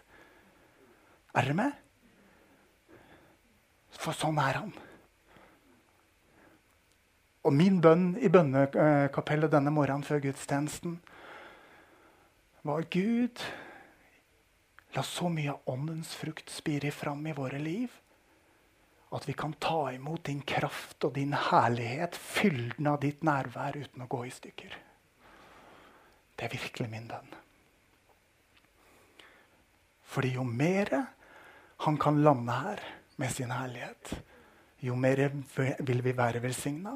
Er 1.37 1.45
dere 1.45 1.61
med? 1.61 1.77
For 4.01 4.17
sånn 4.17 4.41
er 4.41 4.63
han. 4.63 4.75
Og 7.45 7.53
min 7.53 7.83
bønn 7.85 8.15
i 8.17 8.33
bønnekapellet 8.33 9.53
denne 9.53 9.77
morgenen 9.77 10.09
før 10.09 10.25
gudstjenesten 10.25 10.97
var 12.65 12.89
Gud 12.89 13.45
la 14.97 15.03
så 15.05 15.29
mye 15.29 15.53
av 15.53 15.73
åndens 15.75 16.15
frukt 16.17 16.51
spire 16.51 16.91
fram 16.95 17.27
i 17.27 17.37
våre 17.37 17.59
liv 17.61 17.93
at 19.11 19.29
vi 19.29 19.33
kan 19.33 19.53
ta 19.53 19.93
imot 19.93 20.25
din 20.25 20.41
kraft 20.45 21.05
og 21.05 21.15
din 21.17 21.33
herlighet, 21.33 22.17
fylden 22.17 22.91
av 22.91 23.01
ditt 23.01 23.23
nærvær, 23.25 23.79
uten 23.81 24.05
å 24.05 24.09
gå 24.11 24.25
i 24.29 24.33
stykker. 24.33 24.75
Det 26.37 26.45
er 26.45 26.53
virkelig 26.53 26.89
min 26.93 27.09
bønn. 27.09 27.31
Fordi 30.09 30.35
jo 30.37 30.45
mer 30.45 30.93
han 31.87 31.97
kan 32.01 32.21
lande 32.25 32.53
her 32.53 32.85
med 33.17 33.33
sin 33.33 33.53
herlighet, 33.55 34.13
jo 34.85 34.95
mer 34.95 35.25
vil 35.81 36.05
vi 36.05 36.15
være 36.17 36.43
velsigna, 36.45 36.95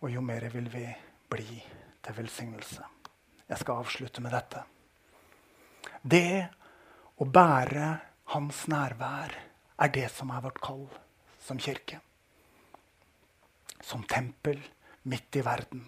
og 0.00 0.10
jo 0.10 0.24
mer 0.24 0.48
vil 0.52 0.68
vi 0.72 0.88
bli 1.30 1.60
til 2.04 2.16
velsignelse. 2.16 2.84
Jeg 3.48 3.60
skal 3.60 3.84
avslutte 3.84 4.24
med 4.24 4.32
dette. 4.32 4.64
Det 6.00 6.48
å 7.20 7.26
bære 7.30 7.88
hans 8.34 8.64
nærvær 8.70 9.34
er 9.84 9.92
det 9.94 10.08
som 10.12 10.32
er 10.34 10.42
vårt 10.44 10.60
kall 10.62 10.86
som 11.44 11.60
kirke. 11.60 12.00
Som 13.84 14.04
tempel 14.08 14.60
midt 15.02 15.36
i 15.36 15.44
verden. 15.44 15.84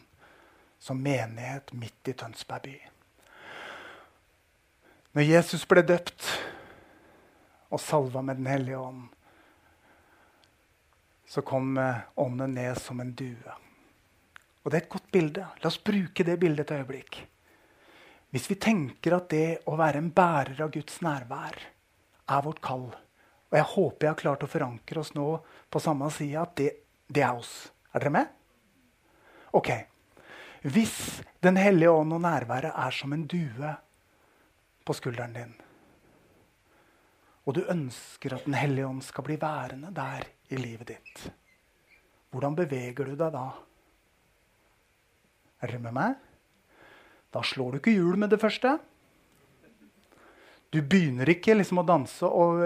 Som 0.78 1.00
menighet 1.02 1.72
midt 1.72 2.12
i 2.12 2.14
Tønsberg 2.14 2.66
by. 2.68 2.76
Når 5.16 5.24
Jesus 5.24 5.64
ble 5.64 5.80
døpt 5.86 6.26
og 7.72 7.80
salva 7.80 8.20
med 8.22 8.36
Den 8.36 8.50
hellige 8.52 8.78
ånd, 8.78 9.06
så 11.26 11.42
kom 11.42 11.78
ånden 12.14 12.54
ned 12.54 12.76
som 12.78 13.00
en 13.00 13.14
due. 13.16 13.54
Og 14.62 14.70
det 14.70 14.78
er 14.78 14.84
et 14.84 14.92
godt 14.92 15.08
bilde. 15.12 15.46
La 15.62 15.70
oss 15.70 15.80
bruke 15.82 16.24
det 16.26 16.36
bildet 16.38 16.70
et 16.70 16.78
øyeblikk. 16.78 17.18
Hvis 18.34 18.48
vi 18.50 18.58
tenker 18.60 19.16
at 19.16 19.28
det 19.30 19.62
å 19.70 19.76
være 19.78 20.02
en 20.02 20.12
bærer 20.14 20.58
av 20.64 20.72
Guds 20.74 20.98
nærvær 21.04 21.58
er 22.26 22.42
vårt 22.42 22.62
kall 22.64 22.88
Og 22.90 23.54
jeg 23.54 23.68
håper 23.72 24.06
jeg 24.06 24.12
har 24.12 24.22
klart 24.22 24.42
å 24.42 24.50
forankre 24.50 25.02
oss 25.02 25.12
nå 25.14 25.28
på 25.70 25.82
samme 25.82 26.08
side 26.10 26.40
at 26.42 26.56
det, 26.58 26.70
det 27.06 27.22
er 27.22 27.38
oss. 27.38 27.52
Er 27.94 28.02
dere 28.02 28.16
med? 28.18 28.32
Ok. 29.54 29.70
Hvis 30.66 31.22
Den 31.40 31.56
hellige 31.60 31.92
ånd 31.94 32.16
og 32.16 32.24
nærværet 32.24 32.74
er 32.74 32.90
som 32.90 33.14
en 33.14 33.22
due 33.30 33.70
på 34.86 34.94
skulderen 34.98 35.34
din, 35.34 35.54
og 37.46 37.54
du 37.54 37.62
ønsker 37.70 38.34
at 38.34 38.44
Den 38.46 38.58
hellige 38.58 38.86
ånd 38.88 39.02
skal 39.06 39.24
bli 39.26 39.38
værende 39.38 39.92
der 39.94 40.26
i 40.50 40.58
livet 40.58 40.90
ditt, 40.90 41.26
hvordan 42.34 42.58
beveger 42.58 43.06
du 43.06 43.14
deg 43.14 43.30
da? 43.34 43.46
Er 45.62 45.70
dere 45.70 45.84
med 45.86 45.94
meg? 45.94 46.25
Da 47.36 47.42
slår 47.44 47.74
du 47.74 47.80
ikke 47.82 47.92
hjul 47.92 48.16
med 48.16 48.30
det 48.32 48.40
første. 48.40 48.78
Du 50.72 50.78
begynner 50.80 51.28
ikke 51.28 51.52
liksom 51.58 51.82
å 51.82 51.84
danse 51.84 52.24
og 52.24 52.62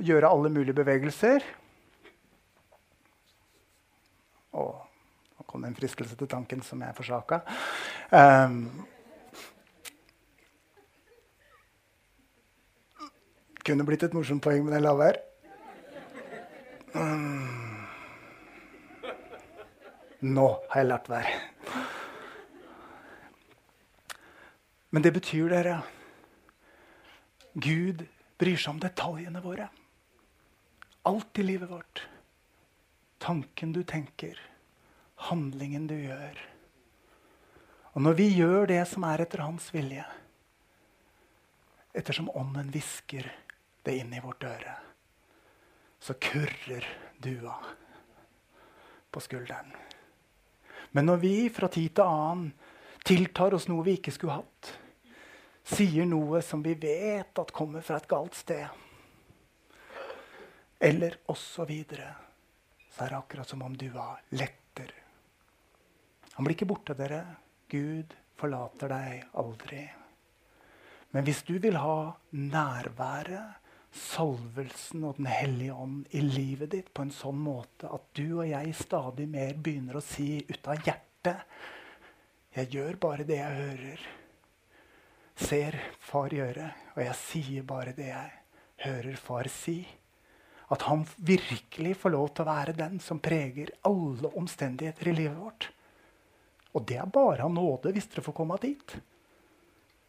gjøre 0.00 0.30
alle 0.30 0.50
mulige 0.52 0.76
bevegelser. 0.78 1.44
Og 4.56 4.70
nå 5.36 5.44
kom 5.44 5.66
det 5.66 5.74
en 5.74 5.76
fristelse 5.76 6.16
til 6.16 6.30
tanken 6.32 6.64
som 6.64 6.80
jeg 6.80 6.96
forsaka. 6.96 7.42
Um, 8.08 8.56
kunne 13.68 13.84
blitt 13.84 14.08
et 14.08 14.16
morsomt 14.16 14.40
poeng 14.48 14.64
men 14.64 14.78
jeg 14.78 14.86
lar 14.86 15.04
her. 15.04 15.20
Um, 16.96 17.84
nå 20.24 20.50
har 20.72 20.84
jeg 20.86 20.92
latt 20.94 21.12
være. 21.12 21.38
Men 24.90 25.04
det 25.04 25.12
betyr, 25.12 25.50
dere 25.52 25.80
Gud 27.58 28.04
bryr 28.38 28.56
seg 28.56 28.76
om 28.76 28.80
detaljene 28.82 29.42
våre. 29.42 29.68
Alt 31.08 31.40
i 31.40 31.44
livet 31.44 31.70
vårt. 31.70 32.04
Tanken 33.18 33.72
du 33.74 33.82
tenker, 33.82 34.38
handlingen 35.28 35.88
du 35.90 35.96
gjør. 35.96 36.38
Og 37.96 38.04
når 38.04 38.14
vi 38.20 38.28
gjør 38.30 38.68
det 38.70 38.82
som 38.86 39.04
er 39.08 39.24
etter 39.24 39.42
hans 39.42 39.72
vilje, 39.74 40.04
ettersom 41.98 42.30
Ånden 42.30 42.70
hvisker 42.70 43.26
det 43.82 43.96
inn 43.98 44.12
i 44.14 44.22
vårt 44.22 44.44
øre, 44.46 44.76
så 45.98 46.14
kurrer 46.14 46.86
dua 47.18 47.56
på 49.10 49.22
skulderen. 49.24 49.72
Men 50.94 51.08
når 51.10 51.18
vi 51.24 51.34
fra 51.50 51.66
tid 51.72 51.96
til 51.96 52.06
annen 52.06 52.52
tiltar 53.08 53.54
oss 53.56 53.68
noe 53.70 53.86
vi 53.86 53.96
ikke 53.96 54.12
skulle 54.12 54.36
hatt, 54.42 54.72
sier 55.68 56.04
noe 56.08 56.42
som 56.44 56.60
vi 56.64 56.74
vet 56.76 57.40
at 57.40 57.52
kommer 57.56 57.84
fra 57.84 57.96
et 58.00 58.08
galt 58.10 58.36
sted, 58.36 58.66
eller 60.78 61.16
osv., 61.32 61.72
så, 61.88 63.04
er 63.04 63.12
det 63.12 63.18
akkurat 63.18 63.48
som 63.48 63.62
om 63.62 63.76
dua 63.78 64.10
letter. 64.34 64.90
Han 66.34 66.46
blir 66.46 66.56
ikke 66.56 66.68
borte, 66.70 66.96
dere. 66.98 67.20
Gud 67.70 68.14
forlater 68.38 68.90
deg 68.90 69.24
aldri. 69.38 69.84
Men 71.14 71.24
hvis 71.26 71.44
du 71.46 71.56
vil 71.62 71.78
ha 71.78 72.12
nærværet, 72.34 73.64
salvelsen 73.88 75.06
og 75.08 75.16
Den 75.16 75.26
hellige 75.30 75.74
ånd 75.74 76.12
i 76.12 76.20
livet 76.20 76.74
ditt 76.74 76.90
på 76.94 77.06
en 77.06 77.14
sånn 77.14 77.38
måte 77.40 77.88
at 77.88 78.04
du 78.14 78.40
og 78.42 78.46
jeg 78.46 78.74
stadig 78.76 79.24
mer 79.30 79.56
begynner 79.56 79.96
å 79.96 80.04
si 80.04 80.42
ut 80.44 80.68
av 80.68 80.82
hjertet 80.84 81.77
Jeg 82.58 82.72
gjør 82.74 82.96
bare 82.98 83.22
det 83.26 83.36
jeg 83.38 83.54
hører. 83.54 84.00
Ser 85.38 85.76
far 86.02 86.32
gjøre, 86.34 86.72
og 86.96 87.02
jeg 87.04 87.18
sier 87.20 87.66
bare 87.66 87.92
det 87.94 88.08
jeg 88.08 88.32
hører 88.82 89.18
far 89.22 89.46
si. 89.52 89.76
At 90.74 90.82
han 90.88 91.04
virkelig 91.16 91.94
får 92.00 92.12
lov 92.16 92.32
til 92.32 92.42
å 92.42 92.48
være 92.48 92.74
den 92.76 92.98
som 93.00 93.20
preger 93.22 93.70
alle 93.86 94.32
omstendigheter 94.40 95.12
i 95.12 95.14
livet 95.20 95.38
vårt. 95.38 95.68
Og 96.74 96.82
det 96.88 96.98
er 96.98 97.14
bare 97.14 97.46
av 97.46 97.54
nåde 97.54 97.94
hvis 97.94 98.10
dere 98.10 98.26
får 98.26 98.36
komme 98.40 98.58
dit. 98.64 98.96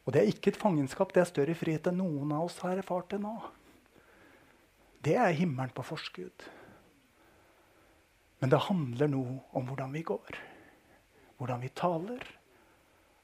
Og 0.08 0.16
det 0.16 0.24
er 0.24 0.34
ikke 0.34 0.50
et 0.50 0.60
fangenskap. 0.60 1.14
Det 1.14 1.22
er 1.22 1.30
større 1.30 1.58
frihet 1.58 1.92
enn 1.92 2.02
noen 2.02 2.34
av 2.34 2.48
oss 2.48 2.58
har 2.66 2.82
erfart 2.82 3.14
det 3.14 3.22
nå. 3.22 3.36
Det 5.06 5.14
er 5.22 5.38
himmelen 5.38 5.72
på 5.78 5.86
forskudd. 5.86 6.50
Men 8.42 8.50
det 8.50 8.66
handler 8.66 9.14
nå 9.14 9.24
om 9.54 9.70
hvordan 9.70 9.94
vi 9.94 10.02
går. 10.08 10.42
Hvordan 11.38 11.62
vi 11.62 11.70
taler, 11.78 12.26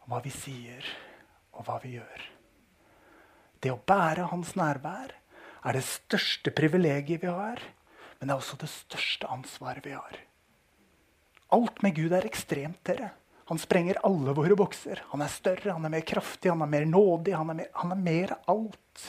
hva 0.10 0.22
vi 0.24 0.32
sier, 0.34 0.86
og 1.56 1.66
hva 1.68 1.80
vi 1.84 1.96
gjør. 1.98 2.24
Det 3.64 3.72
å 3.74 3.82
bære 3.82 4.30
hans 4.30 4.54
nærvær 4.60 5.16
er 5.66 5.78
det 5.78 5.86
største 5.88 6.54
privilegiet 6.54 7.24
vi 7.24 7.32
har. 7.32 7.62
Men 8.20 8.30
det 8.30 8.36
er 8.36 8.42
også 8.42 8.60
det 8.62 8.72
største 8.72 9.30
ansvaret 9.32 9.86
vi 9.86 9.96
har. 9.96 10.20
Alt 11.56 11.82
med 11.84 11.96
Gud 11.98 12.14
er 12.16 12.28
ekstremt, 12.28 12.82
dere. 12.88 13.12
Han 13.50 13.60
sprenger 13.62 14.00
alle 14.08 14.34
våre 14.34 14.56
bokser. 14.58 15.04
Han 15.12 15.22
er 15.22 15.30
større, 15.30 15.76
han 15.76 15.86
er 15.86 15.94
mer 15.94 16.06
kraftig, 16.08 16.50
han 16.50 16.64
er 16.66 16.72
mer 16.72 16.88
nådig. 16.90 17.36
Han 17.38 17.52
er 17.54 17.60
mer, 17.60 17.70
han 17.82 17.94
er 17.94 18.02
mer 18.02 18.34
alt. 18.50 19.04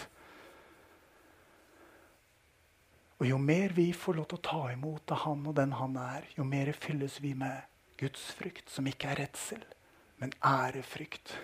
Og 3.16 3.24
jo 3.30 3.38
mer 3.40 3.72
vi 3.72 3.88
får 3.96 4.18
lov 4.18 4.28
til 4.28 4.40
å 4.40 4.44
ta 4.44 4.64
imot 4.74 5.12
av 5.16 5.22
han 5.24 5.46
og 5.48 5.56
den 5.56 5.72
han 5.78 5.96
er, 5.96 6.26
jo 6.36 6.44
mer 6.44 6.68
fylles 6.76 7.16
vi 7.24 7.32
med 7.38 7.64
Guds 7.96 8.26
frykt, 8.36 8.68
som 8.68 8.84
ikke 8.90 9.08
er 9.14 9.22
redsel, 9.22 9.62
men 10.22 10.32
ærefrykt. 10.44 11.36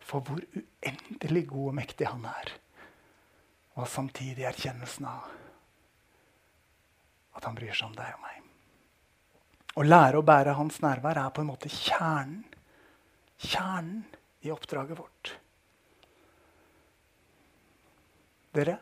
For 0.00 0.24
hvor 0.26 0.40
uendelig 0.42 1.46
god 1.48 1.68
og 1.72 1.76
mektig 1.78 2.08
han 2.08 2.24
er. 2.28 2.52
Og 3.78 3.88
samtidig 3.88 4.48
erkjennelsen 4.48 5.06
av 5.08 5.28
at 7.38 7.46
han 7.46 7.56
bryr 7.56 7.72
seg 7.72 7.88
om 7.88 7.96
deg 7.96 8.16
og 8.16 8.24
meg. 8.24 8.40
Å 9.78 9.84
lære 9.86 10.18
å 10.18 10.26
bære 10.26 10.56
hans 10.58 10.80
nærvær 10.82 11.20
er 11.22 11.30
på 11.32 11.44
en 11.44 11.48
måte 11.52 11.70
kjernen, 11.70 12.42
kjernen 13.40 14.02
i 14.44 14.50
oppdraget 14.52 14.98
vårt. 14.98 15.30
Dere, 18.56 18.80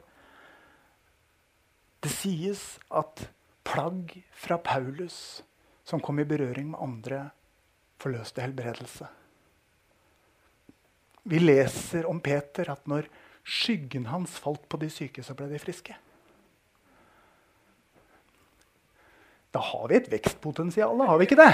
det 2.00 2.10
sies 2.14 2.62
at 2.88 3.26
plagg 3.68 4.14
fra 4.32 4.56
Paulus 4.64 5.42
som 5.84 6.00
kom 6.00 6.20
i 6.22 6.26
berøring 6.28 6.72
med 6.72 6.80
andre, 6.82 7.20
forløste 7.98 8.42
helbredelse. 8.44 9.08
Vi 11.28 11.40
leser 11.42 12.06
om 12.08 12.20
Peter 12.24 12.70
at 12.72 12.86
når 12.88 13.08
skyggen 13.48 14.06
hans 14.08 14.36
falt 14.40 14.64
på 14.68 14.80
de 14.80 14.88
syke, 14.92 15.24
så 15.24 15.34
ble 15.36 15.48
de 15.50 15.60
friske. 15.60 15.96
Da 19.52 19.60
har 19.64 19.88
vi 19.88 19.96
et 19.98 20.10
vekstpotensial, 20.12 21.00
har 21.08 21.18
vi 21.18 21.26
ikke 21.28 21.40
det? 21.40 21.52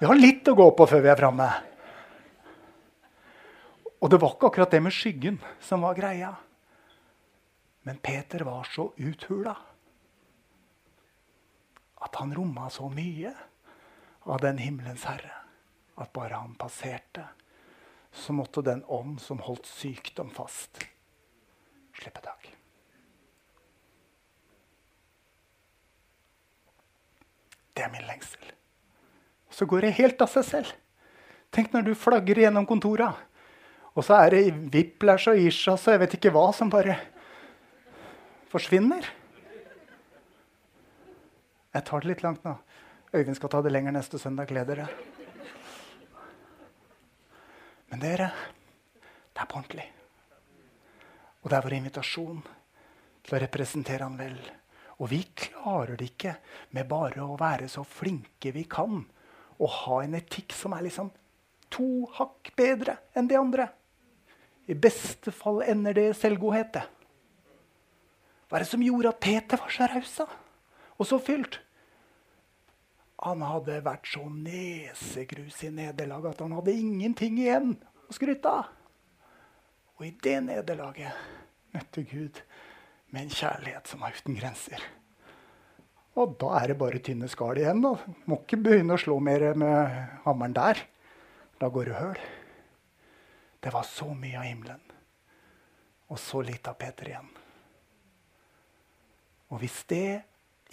Vi 0.00 0.08
har 0.08 0.16
litt 0.16 0.48
å 0.48 0.56
gå 0.56 0.68
på 0.76 0.86
før 0.88 1.02
vi 1.04 1.10
er 1.12 1.20
framme. 1.20 1.48
Og 4.00 4.08
det 4.08 4.20
var 4.20 4.32
ikke 4.32 4.48
akkurat 4.48 4.72
det 4.72 4.80
med 4.84 4.96
skyggen 4.96 5.36
som 5.64 5.84
var 5.84 5.98
greia. 5.98 6.30
Men 7.84 8.00
Peter 8.00 8.44
var 8.48 8.68
så 8.68 8.90
uthula 8.96 9.56
at 12.00 12.16
han 12.16 12.32
romma 12.32 12.70
så 12.72 12.88
mye 12.92 13.32
av 14.28 14.40
den 14.42 14.58
himmelens 14.60 15.06
herre 15.08 15.32
at 16.00 16.12
bare 16.16 16.38
han 16.40 16.54
passerte, 16.58 17.26
så 18.12 18.32
måtte 18.32 18.64
den 18.64 18.82
ånd 18.84 19.20
som 19.22 19.42
holdt 19.44 19.68
sykdom 19.68 20.30
fast, 20.34 20.80
slippe 22.00 22.22
tak. 22.24 22.48
Det 27.76 27.84
er 27.84 27.92
min 27.92 28.08
lengsel. 28.08 28.50
Så 29.50 29.66
går 29.68 29.86
det 29.86 29.96
helt 30.00 30.22
av 30.24 30.30
seg 30.32 30.46
selv. 30.46 30.72
Tenk 31.52 31.72
når 31.74 31.90
du 31.90 31.94
flagger 31.98 32.40
gjennom 32.42 32.66
kontora, 32.68 33.12
og 33.94 34.06
så 34.06 34.20
er 34.22 34.34
det 34.34 34.42
Whiplash 34.72 35.30
og 35.32 35.38
Ishas 35.40 35.86
og 35.86 35.94
jeg 35.94 36.02
vet 36.04 36.16
ikke 36.18 36.32
hva 36.34 36.46
som 36.54 36.70
bare 36.72 36.96
forsvinner. 38.50 39.06
Jeg 41.74 41.86
tar 41.86 42.02
det 42.02 42.10
litt 42.10 42.22
langt 42.26 42.46
nå. 42.46 42.54
Øyvind 43.10 43.34
skal 43.34 43.50
ta 43.50 43.58
det 43.62 43.72
lenger 43.72 43.90
neste 43.90 44.18
søndag. 44.22 44.46
Gled 44.46 44.68
dere. 44.70 44.86
Men 47.90 47.98
dere, 47.98 48.28
det 49.34 49.42
er 49.42 49.48
på 49.50 49.56
ordentlig. 49.58 49.86
Og 51.42 51.50
det 51.50 51.56
er 51.56 51.64
vår 51.64 51.74
invitasjon 51.74 52.42
til 53.26 53.34
å 53.34 53.40
representere 53.42 54.06
han 54.06 54.18
vel. 54.18 54.36
Og 55.02 55.10
vi 55.10 55.24
klarer 55.34 55.98
det 55.98 56.12
ikke 56.12 56.36
med 56.76 56.86
bare 56.86 57.24
å 57.24 57.38
være 57.40 57.66
så 57.72 57.82
flinke 57.82 58.52
vi 58.54 58.62
kan 58.70 59.00
og 59.60 59.74
ha 59.80 59.96
en 60.04 60.14
etikk 60.14 60.54
som 60.54 60.76
er 60.76 60.84
liksom 60.86 61.10
to 61.72 62.06
hakk 62.14 62.52
bedre 62.56 62.94
enn 63.18 63.26
de 63.26 63.38
andre. 63.40 63.66
I 64.70 64.76
beste 64.78 65.34
fall 65.34 65.64
ender 65.66 65.98
det 65.98 66.04
i 66.12 66.14
selvgodhet. 66.14 66.78
Hva 68.46 68.58
er 68.58 68.62
det 68.62 68.70
som 68.70 68.86
gjorde 68.86 69.10
at 69.10 69.20
Peter 69.24 69.58
var 69.58 69.74
så 69.74 69.90
raus 69.90 70.14
og 70.20 71.08
så 71.10 71.18
fylt? 71.18 71.58
Han 73.20 73.42
hadde 73.44 73.82
vært 73.84 74.08
så 74.08 74.22
nesegrus 74.32 75.58
i 75.66 75.72
nederlag 75.74 76.30
at 76.30 76.40
han 76.40 76.54
hadde 76.56 76.72
ingenting 76.72 77.36
igjen 77.42 77.74
å 78.08 78.16
skryte 78.16 78.52
av. 78.62 78.70
Og 79.98 80.06
i 80.08 80.14
det 80.24 80.38
nederlaget 80.46 81.12
møtte 81.74 82.06
Gud 82.08 82.40
med 83.12 83.26
en 83.26 83.34
kjærlighet 83.34 83.90
som 83.90 84.00
var 84.00 84.16
uten 84.16 84.38
grenser. 84.38 84.80
Og 86.18 86.32
da 86.40 86.54
er 86.58 86.72
det 86.72 86.78
bare 86.80 87.02
tynne 87.04 87.28
skall 87.30 87.60
igjen. 87.60 87.82
da. 87.84 87.92
Må 88.26 88.40
ikke 88.40 88.58
begynne 88.64 88.96
å 88.96 89.00
slå 89.00 89.18
mer 89.22 89.50
med 89.58 89.98
hammeren 90.24 90.56
der. 90.56 90.80
Da 91.60 91.68
går 91.68 91.90
det 91.90 91.98
høl. 92.00 92.22
Det 93.60 93.72
var 93.74 93.84
så 93.84 94.08
mye 94.16 94.40
av 94.40 94.48
himmelen 94.48 94.86
og 96.10 96.18
så 96.18 96.40
lite 96.42 96.72
av 96.72 96.78
Peter 96.80 97.12
igjen. 97.12 97.28
Og 99.50 99.60
hvis 99.62 99.82
det 99.90 100.22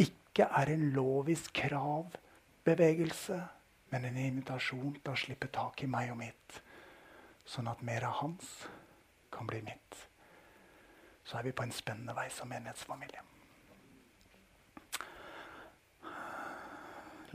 ikke 0.01 0.47
er 0.47 0.71
en 0.73 0.87
lovisk 0.95 1.51
kravbevegelse, 2.68 3.47
men 3.89 4.05
en 4.05 4.18
invitasjon 4.18 4.97
til 4.99 5.13
å 5.13 5.15
slippe 5.15 5.47
tak 5.47 5.84
i 5.84 5.88
meg 5.88 6.11
og 6.11 6.18
mitt, 6.20 6.57
sånn 7.47 7.70
at 7.72 7.82
mer 7.82 8.03
av 8.03 8.18
hans 8.20 8.68
kan 9.32 9.47
bli 9.47 9.61
mitt, 9.63 9.95
så 11.24 11.38
er 11.39 11.47
vi 11.47 11.53
på 11.55 11.63
en 11.63 11.72
spennende 11.72 12.15
vei 12.15 12.28
som 12.30 12.49
menighetsfamilie. 12.51 13.24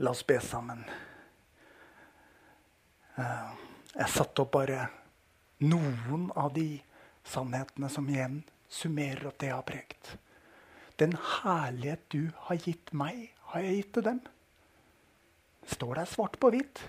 La 0.05 0.11
oss 0.11 0.23
be 0.25 0.37
sammen. 0.41 0.83
Eh, 3.17 3.49
jeg 3.95 4.09
satte 4.09 4.41
opp 4.41 4.53
bare 4.53 4.87
noen 5.65 6.29
av 6.35 6.53
de 6.53 6.81
sannhetene 7.25 7.89
som 7.89 8.09
igjen 8.09 8.41
summerer 8.69 9.29
opp 9.29 9.39
det 9.41 9.49
jeg 9.49 9.57
har 9.57 9.65
pregt. 9.65 10.13
Den 10.97 11.17
herlighet 11.17 12.05
du 12.13 12.29
har 12.45 12.61
gitt 12.61 12.93
meg, 12.93 13.31
har 13.49 13.65
jeg 13.65 13.81
gitt 13.81 13.93
til 13.97 14.09
dem. 14.11 14.23
Står 15.71 16.01
der 16.01 16.09
svart 16.09 16.39
på 16.41 16.51
hvitt. 16.53 16.81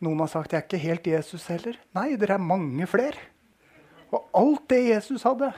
Noen 0.00 0.22
har 0.22 0.30
sagt 0.32 0.54
jeg 0.54 0.62
er 0.62 0.68
ikke 0.68 0.84
helt 0.84 1.10
Jesus 1.10 1.48
heller. 1.50 1.76
Nei, 1.96 2.14
dere 2.20 2.38
er 2.38 2.44
mange 2.44 2.86
flere. 2.88 3.28
Og 4.10 4.30
alt 4.34 4.70
det 4.72 4.84
Jesus 4.86 5.26
hadde, 5.26 5.50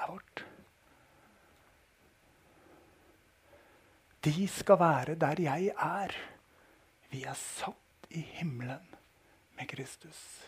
er 0.00 0.08
vårt. 0.08 0.44
de 4.24 4.48
skal 4.48 4.78
være 4.78 5.14
der 5.14 5.40
jeg 5.40 5.72
er. 5.76 6.14
Vi 7.10 7.22
er 7.24 7.34
satt 7.34 8.06
i 8.10 8.20
himmelen 8.20 8.94
med 9.56 9.68
Kristus. 9.68 10.44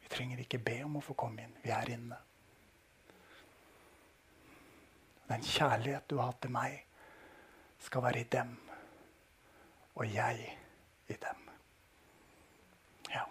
Vi 0.00 0.08
trenger 0.08 0.38
ikke 0.38 0.58
be 0.58 0.78
om 0.84 0.98
å 1.00 1.04
få 1.04 1.16
komme 1.18 1.44
inn. 1.44 1.56
Vi 1.62 1.72
er 1.74 1.90
inne. 1.96 2.18
Den 5.30 5.42
kjærlighet 5.46 6.08
du 6.10 6.18
har 6.18 6.34
til 6.42 6.50
meg, 6.54 6.80
skal 7.80 8.02
være 8.02 8.20
i 8.20 8.28
dem, 8.32 8.56
og 10.00 10.08
jeg 10.08 10.46
i 11.12 11.16
dem. 11.20 11.40
Ja. 13.12 13.26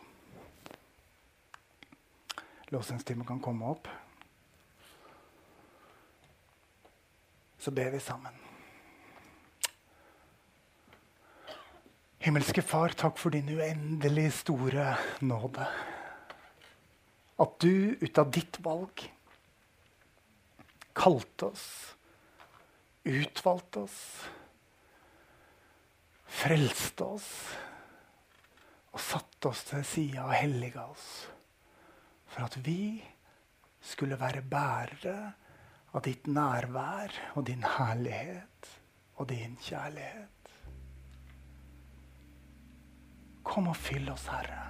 Låsingstimen 2.69 3.25
kan 3.25 3.41
komme 3.41 3.71
opp. 3.73 3.89
Så 7.59 7.73
ber 7.75 7.89
vi 7.95 7.99
sammen. 8.03 8.37
Himmelske 12.19 12.61
Far, 12.61 12.93
takk 12.93 13.17
for 13.17 13.33
din 13.33 13.49
uendelig 13.49 14.29
store 14.43 14.91
nåde. 15.25 15.65
At 17.39 17.61
du 17.63 17.95
ut 17.97 18.19
av 18.21 18.29
ditt 18.35 18.59
valg 18.61 19.07
kalte 20.99 21.47
oss, 21.49 21.69
utvalgte 23.07 23.87
oss, 23.87 24.01
frelste 26.29 27.05
oss 27.05 27.29
og 28.93 29.01
satte 29.01 29.51
oss 29.51 29.65
til 29.69 29.85
sida 29.85 30.25
og 30.27 30.35
helliga 30.35 30.85
oss 30.89 31.09
for 32.29 32.45
at 32.45 32.57
vi 32.65 32.99
skulle 33.81 34.19
være 34.19 34.45
bærere 34.45 35.17
av 35.95 36.03
ditt 36.05 36.27
nærvær 36.29 37.15
og 37.33 37.45
din 37.49 37.63
herlighet 37.65 38.69
og 39.19 39.29
din 39.31 39.55
kjærlighet. 39.61 40.51
Kom 43.43 43.71
og 43.71 43.77
fyll 43.77 44.05
oss, 44.13 44.27
Herre, 44.29 44.61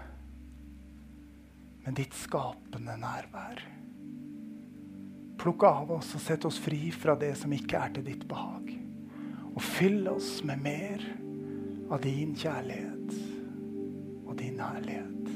med 1.83 1.97
ditt 1.99 2.15
skapende 2.15 2.95
nærvær. 3.01 3.61
Plukk 5.39 5.63
av 5.67 5.91
oss 5.99 6.13
og 6.15 6.23
sett 6.23 6.47
oss 6.47 6.59
fri 6.59 6.89
fra 6.95 7.15
det 7.19 7.33
som 7.39 7.51
ikke 7.55 7.79
er 7.79 7.93
til 7.95 8.07
ditt 8.07 8.25
behag. 8.27 8.71
Og 9.53 9.61
fyll 9.63 10.07
oss 10.11 10.39
med 10.47 10.63
mer 10.63 11.03
av 11.89 12.01
din 12.03 12.35
kjærlighet 12.37 13.13
og 14.27 14.35
din 14.37 14.59
herlighet. 14.61 15.29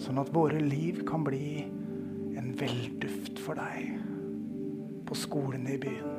Sånn 0.00 0.20
at 0.20 0.32
våre 0.34 0.60
liv 0.60 1.02
kan 1.08 1.24
bli 1.26 1.64
en 2.38 2.50
velduft 2.58 3.40
for 3.44 3.60
deg. 3.60 3.98
På 5.04 5.16
skolen 5.18 5.66
i 5.68 5.76
byen, 5.80 6.14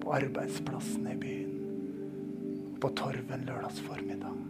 på 0.00 0.14
arbeidsplassen 0.16 1.04
i 1.12 1.16
byen, 1.20 1.52
på 2.80 2.90
torven 2.96 3.44
lørdags 3.48 3.82
formiddag. 3.84 4.40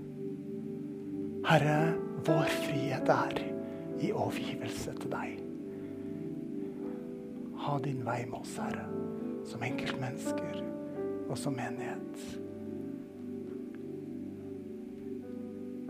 Herre, 1.45 1.79
vår 2.25 2.55
frihet 2.63 3.11
er 3.13 3.43
i 4.01 4.13
overgivelse 4.15 4.95
til 5.03 5.13
deg. 5.13 5.43
Ha 7.65 7.77
din 7.85 8.01
vei 8.07 8.23
med 8.29 8.39
oss, 8.39 8.55
Herre, 8.61 8.87
som 9.51 9.63
enkeltmennesker 9.67 10.63
og 11.29 11.37
som 11.41 11.57
menighet. 11.59 12.25